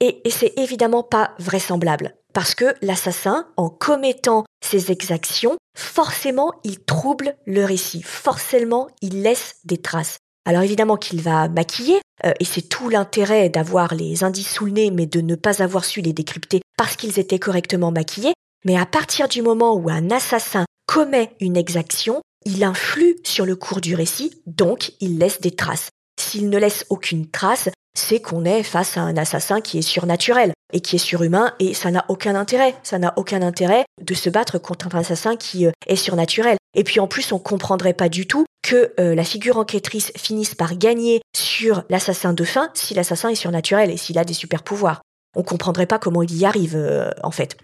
Et, 0.00 0.20
c'est 0.30 0.52
évidemment 0.58 1.04
pas 1.04 1.32
vraisemblable, 1.38 2.16
parce 2.32 2.56
que 2.56 2.74
l'assassin, 2.82 3.46
en 3.56 3.70
commettant 3.70 4.44
ses 4.60 4.90
exactions, 4.90 5.56
forcément 5.76 6.52
il 6.64 6.80
trouble 6.80 7.36
le 7.46 7.64
récit, 7.64 8.02
forcément 8.02 8.88
il 9.00 9.22
laisse 9.22 9.56
des 9.64 9.78
traces. 9.78 10.18
Alors 10.44 10.62
évidemment 10.62 10.96
qu'il 10.96 11.22
va 11.22 11.48
maquiller, 11.48 12.00
euh, 12.24 12.32
et 12.40 12.44
c'est 12.44 12.68
tout 12.68 12.88
l'intérêt 12.88 13.48
d'avoir 13.48 13.94
les 13.94 14.24
indices 14.24 14.52
sous 14.52 14.66
le 14.66 14.72
nez, 14.72 14.90
mais 14.90 15.06
de 15.06 15.20
ne 15.20 15.36
pas 15.36 15.62
avoir 15.62 15.84
su 15.84 16.00
les 16.00 16.12
décrypter 16.12 16.60
parce 16.76 16.96
qu'ils 16.96 17.20
étaient 17.20 17.38
correctement 17.38 17.92
maquillés. 17.92 18.34
Mais 18.64 18.76
à 18.76 18.86
partir 18.86 19.28
du 19.28 19.40
moment 19.40 19.74
où 19.74 19.88
un 19.88 20.10
assassin 20.10 20.64
commet 20.86 21.36
une 21.38 21.56
exaction, 21.56 22.22
il 22.44 22.64
influe 22.64 23.16
sur 23.24 23.46
le 23.46 23.56
cours 23.56 23.80
du 23.80 23.94
récit, 23.94 24.42
donc 24.46 24.92
il 25.00 25.18
laisse 25.18 25.40
des 25.40 25.52
traces. 25.52 25.88
S'il 26.20 26.50
ne 26.50 26.58
laisse 26.58 26.86
aucune 26.90 27.30
trace, 27.30 27.68
c'est 27.94 28.20
qu'on 28.20 28.44
est 28.44 28.62
face 28.62 28.96
à 28.96 29.02
un 29.02 29.16
assassin 29.16 29.60
qui 29.60 29.78
est 29.78 29.82
surnaturel 29.82 30.52
et 30.72 30.80
qui 30.80 30.96
est 30.96 31.00
surhumain 31.00 31.52
et 31.58 31.74
ça 31.74 31.90
n'a 31.90 32.04
aucun 32.08 32.34
intérêt. 32.34 32.74
Ça 32.82 32.98
n'a 32.98 33.12
aucun 33.16 33.42
intérêt 33.42 33.84
de 34.00 34.14
se 34.14 34.30
battre 34.30 34.58
contre 34.58 34.94
un 34.94 34.98
assassin 34.98 35.36
qui 35.36 35.66
euh, 35.66 35.72
est 35.86 35.96
surnaturel. 35.96 36.56
Et 36.74 36.84
puis 36.84 37.00
en 37.00 37.06
plus, 37.06 37.32
on 37.32 37.38
comprendrait 37.38 37.92
pas 37.92 38.08
du 38.08 38.26
tout 38.26 38.46
que 38.62 38.92
euh, 38.98 39.14
la 39.14 39.24
figure 39.24 39.58
enquêtrice 39.58 40.12
finisse 40.16 40.54
par 40.54 40.76
gagner 40.76 41.20
sur 41.36 41.82
l'assassin 41.90 42.32
de 42.32 42.44
fin 42.44 42.70
si 42.74 42.94
l'assassin 42.94 43.28
est 43.28 43.34
surnaturel 43.34 43.90
et 43.90 43.96
s'il 43.96 44.18
a 44.18 44.24
des 44.24 44.34
super 44.34 44.62
pouvoirs. 44.62 45.02
On 45.36 45.42
comprendrait 45.42 45.86
pas 45.86 45.98
comment 45.98 46.22
il 46.22 46.34
y 46.36 46.46
arrive 46.46 46.76
euh, 46.76 47.10
en 47.22 47.30
fait. 47.30 47.56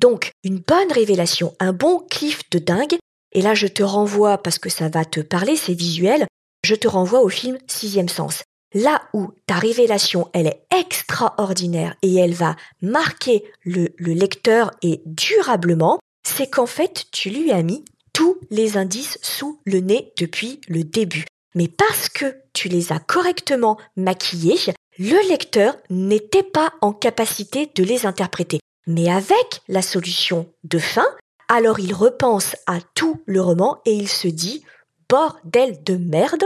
Donc, 0.00 0.30
une 0.44 0.58
bonne 0.58 0.92
révélation, 0.92 1.54
un 1.60 1.72
bon 1.72 2.00
cliff 2.10 2.48
de 2.50 2.58
dingue. 2.58 2.96
Et 3.32 3.42
là, 3.42 3.54
je 3.54 3.66
te 3.66 3.82
renvoie, 3.82 4.38
parce 4.38 4.58
que 4.58 4.70
ça 4.70 4.88
va 4.88 5.04
te 5.04 5.20
parler, 5.20 5.56
c'est 5.56 5.74
visuel, 5.74 6.26
je 6.64 6.74
te 6.74 6.88
renvoie 6.88 7.20
au 7.20 7.28
film 7.28 7.58
Sixième 7.66 8.08
Sens. 8.08 8.42
Là 8.74 9.02
où 9.14 9.30
ta 9.46 9.54
révélation, 9.54 10.28
elle 10.32 10.46
est 10.46 10.62
extraordinaire 10.76 11.96
et 12.02 12.14
elle 12.14 12.34
va 12.34 12.56
marquer 12.82 13.44
le, 13.64 13.88
le 13.96 14.12
lecteur 14.12 14.70
et 14.82 15.02
durablement, 15.06 15.98
c'est 16.26 16.48
qu'en 16.48 16.66
fait, 16.66 17.06
tu 17.10 17.30
lui 17.30 17.50
as 17.50 17.62
mis 17.62 17.84
tous 18.12 18.38
les 18.50 18.76
indices 18.76 19.18
sous 19.22 19.60
le 19.64 19.80
nez 19.80 20.12
depuis 20.18 20.60
le 20.68 20.84
début. 20.84 21.24
Mais 21.54 21.68
parce 21.68 22.08
que 22.08 22.36
tu 22.52 22.68
les 22.68 22.92
as 22.92 23.00
correctement 23.00 23.76
maquillés, 23.96 24.56
le 24.98 25.28
lecteur 25.28 25.76
n'était 25.88 26.42
pas 26.42 26.72
en 26.80 26.92
capacité 26.92 27.70
de 27.74 27.82
les 27.82 28.06
interpréter. 28.06 28.60
Mais 28.86 29.10
avec 29.10 29.62
la 29.68 29.82
solution 29.82 30.46
de 30.64 30.78
fin, 30.78 31.06
alors 31.50 31.80
il 31.80 31.92
repense 31.92 32.54
à 32.66 32.78
tout 32.94 33.20
le 33.26 33.40
roman 33.40 33.80
et 33.84 33.92
il 33.92 34.08
se 34.08 34.28
dit 34.28 34.64
bordel 35.08 35.82
de 35.82 35.96
merde, 35.96 36.44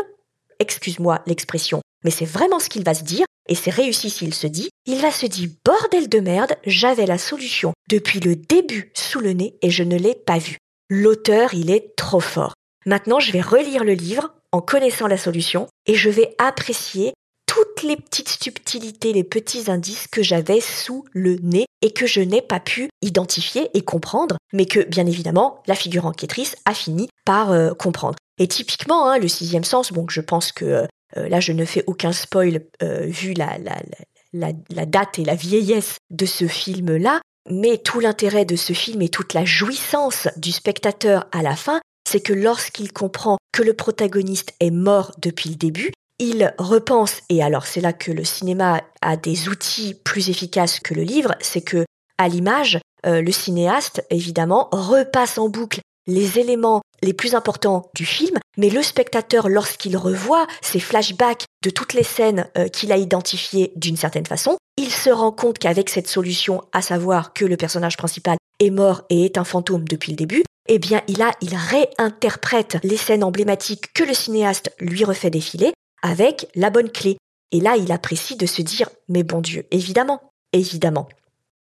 excuse-moi 0.59 1.21
l'expression, 1.27 1.83
mais 2.05 2.11
c'est 2.11 2.25
vraiment 2.25 2.59
ce 2.59 2.71
qu'il 2.71 2.85
va 2.85 2.95
se 2.95 3.05
dire, 3.05 3.27
et 3.47 3.55
c'est 3.55 3.71
réussi 3.71 4.09
s'il 4.09 4.33
se 4.33 4.47
dit, 4.47 4.71
il 4.87 5.03
va 5.03 5.11
se 5.11 5.27
dire 5.27 5.51
bordel 5.62 6.09
de 6.09 6.21
merde, 6.21 6.57
j'avais 6.64 7.05
la 7.05 7.19
solution 7.19 7.75
depuis 7.90 8.19
le 8.19 8.35
début 8.35 8.93
sous 8.95 9.21
le 9.21 9.35
nez 9.35 9.59
et 9.61 9.71
je 9.71 9.83
ne 9.83 9.99
l'ai 9.99 10.14
pas 10.14 10.38
vue. 10.38 10.57
L'auteur, 10.88 11.53
il 11.53 11.71
est 11.71 11.95
trop 11.97 12.21
fort. 12.21 12.55
Maintenant, 12.87 13.21
je 13.21 13.33
vais 13.33 13.43
relire 13.43 13.85
le 13.85 13.93
livre 13.93 14.33
en 14.53 14.62
connaissant 14.62 15.07
la 15.07 15.19
solution 15.19 15.69
et 15.87 15.95
je 15.95 16.09
vais 16.09 16.35
apprécier 16.38 17.12
toutes 17.46 17.83
les 17.83 17.96
petites 17.96 18.28
subtilités, 18.28 19.12
les 19.12 19.24
petits 19.24 19.70
indices 19.70 20.07
que 20.09 20.22
j'avais 20.22 20.61
sous 20.61 21.04
le 21.12 21.37
nez 21.37 21.66
et 21.83 21.90
que 21.90 22.07
je 22.07 22.20
n'ai 22.20 22.42
pas 22.42 22.61
pu 22.61 22.88
identifier 23.02 23.68
et 23.74 23.83
comprendre, 23.83 24.37
mais 24.52 24.66
que 24.66 24.80
bien 24.80 25.07
évidemment 25.07 25.62
la 25.66 25.74
figure 25.74 26.07
enquêtrice 26.07 26.57
a 26.64 26.74
fini 26.74 27.09
par 27.24 27.52
euh, 27.52 27.74
comprendre. 27.74 28.16
Et 28.38 28.48
typiquement, 28.48 29.09
hein, 29.09 29.18
le 29.18 29.28
sixième 29.28 29.64
sens, 29.64 29.92
bon, 29.92 30.07
je 30.09 30.20
pense 30.20 30.50
que 30.50 30.64
euh, 30.64 30.87
euh, 31.16 31.28
là, 31.28 31.40
je 31.40 31.52
ne 31.52 31.64
fais 31.64 31.85
aucun 31.87 32.12
spoil 32.12 32.62
vu 32.80 33.35
la, 33.35 33.59
date 34.87 35.18
et 35.18 35.24
la 35.24 35.35
vieillesse 35.37 35.98
de 36.11 36.26
ce 36.26 36.48
film-là, 36.48 37.20
mais 37.48 37.78
tout 37.78 38.00
l'intérêt 38.00 38.44
de 38.44 38.57
ce 38.57 38.72
film 38.72 39.02
et 39.02 39.09
toute 39.09 39.35
la 39.35 39.44
jouissance 39.44 40.26
du 40.37 40.50
spectateur 40.50 41.26
à 41.30 41.42
la 41.42 41.54
fin, 41.54 41.80
c'est 42.09 42.20
que 42.20 42.33
lorsqu'il 42.33 42.92
comprend 42.92 43.37
que 43.52 43.62
le 43.62 43.74
protagoniste 43.74 44.54
est 44.61 44.70
mort 44.70 45.12
depuis 45.18 45.50
le 45.50 45.57
début, 45.57 45.92
il 46.18 46.55
repense, 46.59 47.20
et 47.29 47.42
alors 47.42 47.66
c'est 47.66 47.81
là 47.81 47.92
que 47.92 48.12
le 48.12 48.24
cinéma 48.24 48.83
a 49.03 49.16
des 49.16 49.48
outils 49.48 49.94
plus 50.05 50.31
efficaces 50.31 50.81
que 50.81 50.94
le 50.94 51.03
livre, 51.03 51.35
c'est 51.40 51.62
que 51.62 51.85
à 52.18 52.29
l'image, 52.29 52.79
euh, 53.07 53.20
le 53.20 53.33
cinéaste, 53.33 54.05
évidemment, 54.11 54.68
repasse 54.72 55.38
en 55.38 55.48
boucle 55.48 55.81
les 56.07 56.38
éléments 56.38 56.83
les 57.03 57.12
plus 57.12 57.35
importants 57.35 57.90
du 57.94 58.05
film, 58.05 58.38
mais 58.57 58.70
le 58.70 58.83
spectateur, 58.83 59.48
lorsqu'il 59.48 59.96
revoit 59.96 60.46
ces 60.62 60.81
flashbacks 60.81 61.44
de 61.62 61.70
toutes 61.70 61.94
les 61.94 62.03
scènes 62.03 62.46
euh, 62.57 62.68
qu'il 62.68 62.92
a 62.92 62.96
identifiées 62.96 63.72
d'une 63.77 63.96
certaine 63.96 64.27
façon, 64.27 64.57
il 64.77 64.90
se 64.90 65.11
rend 65.11 65.33
compte 65.33 65.59
qu'avec 65.59 65.88
cette 65.88 66.09
solution, 66.09 66.62
à 66.72 66.83
savoir 66.83 67.33
que 67.33 67.44
le 67.44 67.57
personnage 67.57 67.96
principal 67.96 68.37
est 68.61 68.70
mort 68.70 69.03
et 69.11 69.24
est 69.24 69.38
un 69.38 69.44
fantôme 69.44 69.87
depuis 69.88 70.12
le 70.12 70.16
début, 70.16 70.44
eh 70.68 70.79
bien, 70.79 71.03
il 71.09 71.20
a, 71.20 71.33
il 71.42 71.55
réinterprète 71.55 72.79
les 72.83 72.96
scènes 72.96 73.24
emblématiques 73.24 73.92
que 73.92 74.05
le 74.05 74.14
cinéaste 74.14 74.72
lui 74.79 75.05
refait 75.05 75.31
défiler 75.31 75.72
avec 76.05 76.49
la 76.55 76.71
bonne 76.71 76.90
clé. 76.90 77.17
Et 77.51 77.61
là, 77.61 77.77
il 77.77 77.90
apprécie 77.90 78.37
de 78.37 78.47
se 78.47 78.62
dire, 78.62 78.88
mais 79.09 79.25
bon 79.25 79.40
Dieu, 79.40 79.64
évidemment, 79.71 80.21
évidemment. 80.53 81.09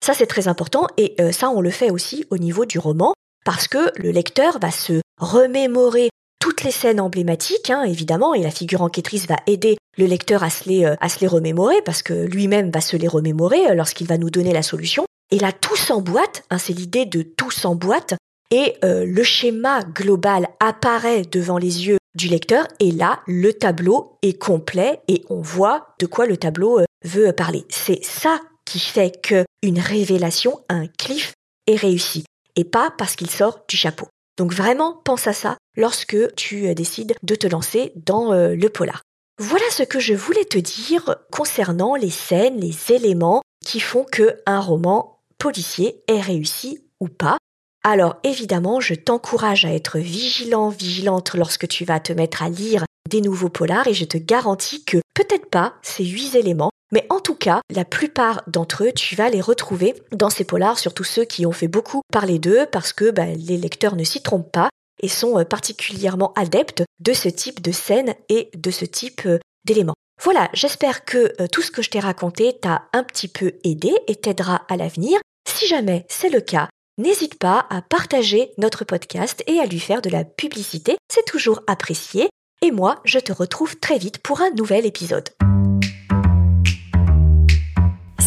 Ça, 0.05 0.14
c'est 0.14 0.27
très 0.27 0.49
important 0.49 0.88
et 0.97 1.14
euh, 1.21 1.31
ça, 1.31 1.51
on 1.51 1.61
le 1.61 1.71
fait 1.71 1.90
aussi 1.90 2.25
au 2.31 2.38
niveau 2.38 2.64
du 2.64 2.79
roman 2.79 3.12
parce 3.45 3.68
que 3.68 3.92
le 4.01 4.11
lecteur 4.11 4.59
va 4.59 4.71
se 4.71 5.01
remémorer 5.21 6.09
toutes 6.40 6.64
les 6.64 6.71
scènes 6.71 6.99
emblématiques, 6.99 7.71
hein, 7.71 7.85
évidemment, 7.85 8.35
et 8.35 8.42
la 8.42 8.51
figure 8.51 8.83
enquêtrice 8.83 9.29
va 9.29 9.37
aider 9.47 9.77
le 9.97 10.07
lecteur 10.07 10.42
à 10.42 10.51
se 10.51 10.68
les, 10.68 10.85
euh, 10.85 11.29
remémorer, 11.29 11.83
parce 11.85 12.03
que 12.03 12.14
lui-même 12.14 12.71
va 12.71 12.81
se 12.81 12.97
les 12.97 13.07
remémorer 13.07 13.71
euh, 13.71 13.75
lorsqu'il 13.75 14.09
va 14.09 14.18
nous 14.18 14.31
donner 14.31 14.53
la 14.53 14.62
solution. 14.62 15.05
Et 15.31 15.38
là, 15.38 15.53
tout 15.53 15.77
s'emboîte, 15.77 16.45
hein, 16.51 16.59
c'est 16.59 16.73
l'idée 16.73 17.07
de 17.07 17.23
tout 17.23 17.51
s'emboîte, 17.51 18.14
et 18.51 18.75
le 18.83 19.23
schéma 19.23 19.83
global 19.83 20.47
apparaît 20.61 21.23
devant 21.23 21.57
les 21.57 21.87
yeux 21.87 21.97
du 22.14 22.29
lecteur, 22.29 22.66
et 22.81 22.90
là, 22.90 23.20
le 23.27 23.53
tableau 23.53 24.18
est 24.22 24.38
complet, 24.38 25.01
et 25.09 25.25
on 25.31 25.40
voit 25.40 25.94
de 25.98 26.07
quoi 26.07 26.27
le 26.27 26.37
tableau 26.37 26.81
veut 27.05 27.33
parler. 27.33 27.64
C'est 27.68 28.05
ça 28.05 28.40
qui 28.64 28.79
fait 28.79 29.20
que 29.22 29.44
une 29.62 29.79
révélation, 29.79 30.61
un 30.68 30.87
cliff, 30.87 31.33
est 31.66 31.77
réussi 31.77 32.25
et 32.57 32.64
pas 32.64 32.92
parce 32.96 33.16
qu'il 33.16 33.31
sort 33.31 33.61
du 33.68 33.77
chapeau. 33.77 34.09
Donc 34.38 34.53
vraiment, 34.53 35.01
pense 35.05 35.27
à 35.27 35.33
ça 35.33 35.57
lorsque 35.77 36.35
tu 36.35 36.66
euh, 36.66 36.75
décides 36.75 37.14
de 37.22 37.35
te 37.35 37.46
lancer 37.46 37.92
dans 37.96 38.33
euh, 38.33 38.55
le 38.55 38.68
polar. 38.68 39.03
Voilà 39.38 39.64
ce 39.70 39.83
que 39.83 40.01
je 40.01 40.14
voulais 40.14 40.44
te 40.44 40.59
dire 40.59 41.16
concernant 41.31 41.94
les 41.94 42.11
scènes, 42.11 42.61
les 42.61 42.92
éléments 42.92 43.42
qui 43.64 43.81
font 43.81 44.05
que 44.05 44.40
un 44.46 44.61
roman 44.61 45.20
policier 45.38 46.03
est 46.09 46.20
réussi 46.20 46.85
ou 47.01 47.09
pas. 47.09 47.38
Alors 47.85 48.16
évidemment, 48.23 48.81
je 48.81 48.95
t'encourage 48.95 49.64
à 49.64 49.73
être 49.73 49.99
vigilant, 49.99 50.68
vigilante 50.68 51.35
lorsque 51.35 51.66
tu 51.66 51.85
vas 51.85 51.99
te 51.99 52.12
mettre 52.12 52.42
à 52.42 52.49
lire 52.49 52.85
des 53.11 53.21
nouveaux 53.21 53.49
polars 53.49 53.88
et 53.88 53.95
je 53.95 54.05
te 54.05 54.18
garantis 54.18 54.85
que 54.85 54.99
peut-être 55.14 55.51
pas 55.51 55.75
ces 55.83 56.05
huit 56.05 56.37
éléments, 56.37 56.71
mais 56.92 57.07
en 57.11 57.18
tout 57.18 57.35
cas, 57.35 57.61
la 57.75 57.85
plupart 57.85 58.42
d'entre 58.47 58.85
eux, 58.85 58.92
tu 58.92 59.16
vas 59.16 59.31
les 59.31 59.40
retrouver 59.40 59.95
dans 60.12 60.31
ces 60.31 60.45
polars, 60.45 60.79
surtout 60.79 61.03
ceux 61.03 61.25
qui 61.25 61.45
ont 61.45 61.53
fait 61.53 61.68
beaucoup 61.68 62.03
parler 62.12 62.38
d'eux, 62.38 62.66
parce 62.71 62.92
que 62.92 63.11
bah, 63.11 63.27
les 63.27 63.57
lecteurs 63.57 63.97
ne 63.97 64.05
s'y 64.05 64.23
trompent 64.23 64.53
pas 64.53 64.68
et 65.03 65.09
sont 65.09 65.38
euh, 65.38 65.45
particulièrement 65.45 66.33
adeptes 66.35 66.85
de 67.01 67.12
ce 67.12 67.29
type 67.29 67.61
de 67.61 67.73
scène 67.73 68.14
et 68.29 68.51
de 68.55 68.71
ce 68.71 68.85
type 68.85 69.23
euh, 69.27 69.38
d'éléments. 69.64 69.95
Voilà, 70.23 70.49
j'espère 70.53 71.05
que 71.05 71.33
euh, 71.40 71.49
tout 71.51 71.62
ce 71.62 71.73
que 71.73 71.83
je 71.83 71.90
t'ai 71.90 71.99
raconté 71.99 72.57
t'a 72.61 72.85
un 72.92 73.03
petit 73.03 73.29
peu 73.29 73.55
aidé 73.64 73.92
et 74.07 74.14
t'aidera 74.14 74.62
à 74.68 74.77
l'avenir. 74.77 75.18
Si 75.49 75.66
jamais 75.66 76.07
c'est 76.09 76.31
le 76.31 76.40
cas, 76.40 76.68
n'hésite 76.98 77.38
pas 77.38 77.66
à 77.70 77.83
partager 77.83 78.50
notre 78.59 78.85
podcast 78.85 79.42
et 79.46 79.59
à 79.59 79.66
lui 79.66 79.81
faire 79.81 80.02
de 80.02 80.11
la 80.11 80.24
publicité, 80.24 80.96
c'est 81.11 81.24
toujours 81.24 81.61
apprécié. 81.66 82.28
Et 82.62 82.70
moi, 82.70 83.00
je 83.05 83.18
te 83.18 83.33
retrouve 83.33 83.78
très 83.78 83.98
vite 83.98 84.18
pour 84.18 84.40
un 84.40 84.50
nouvel 84.50 84.87
épisode. 84.87 85.28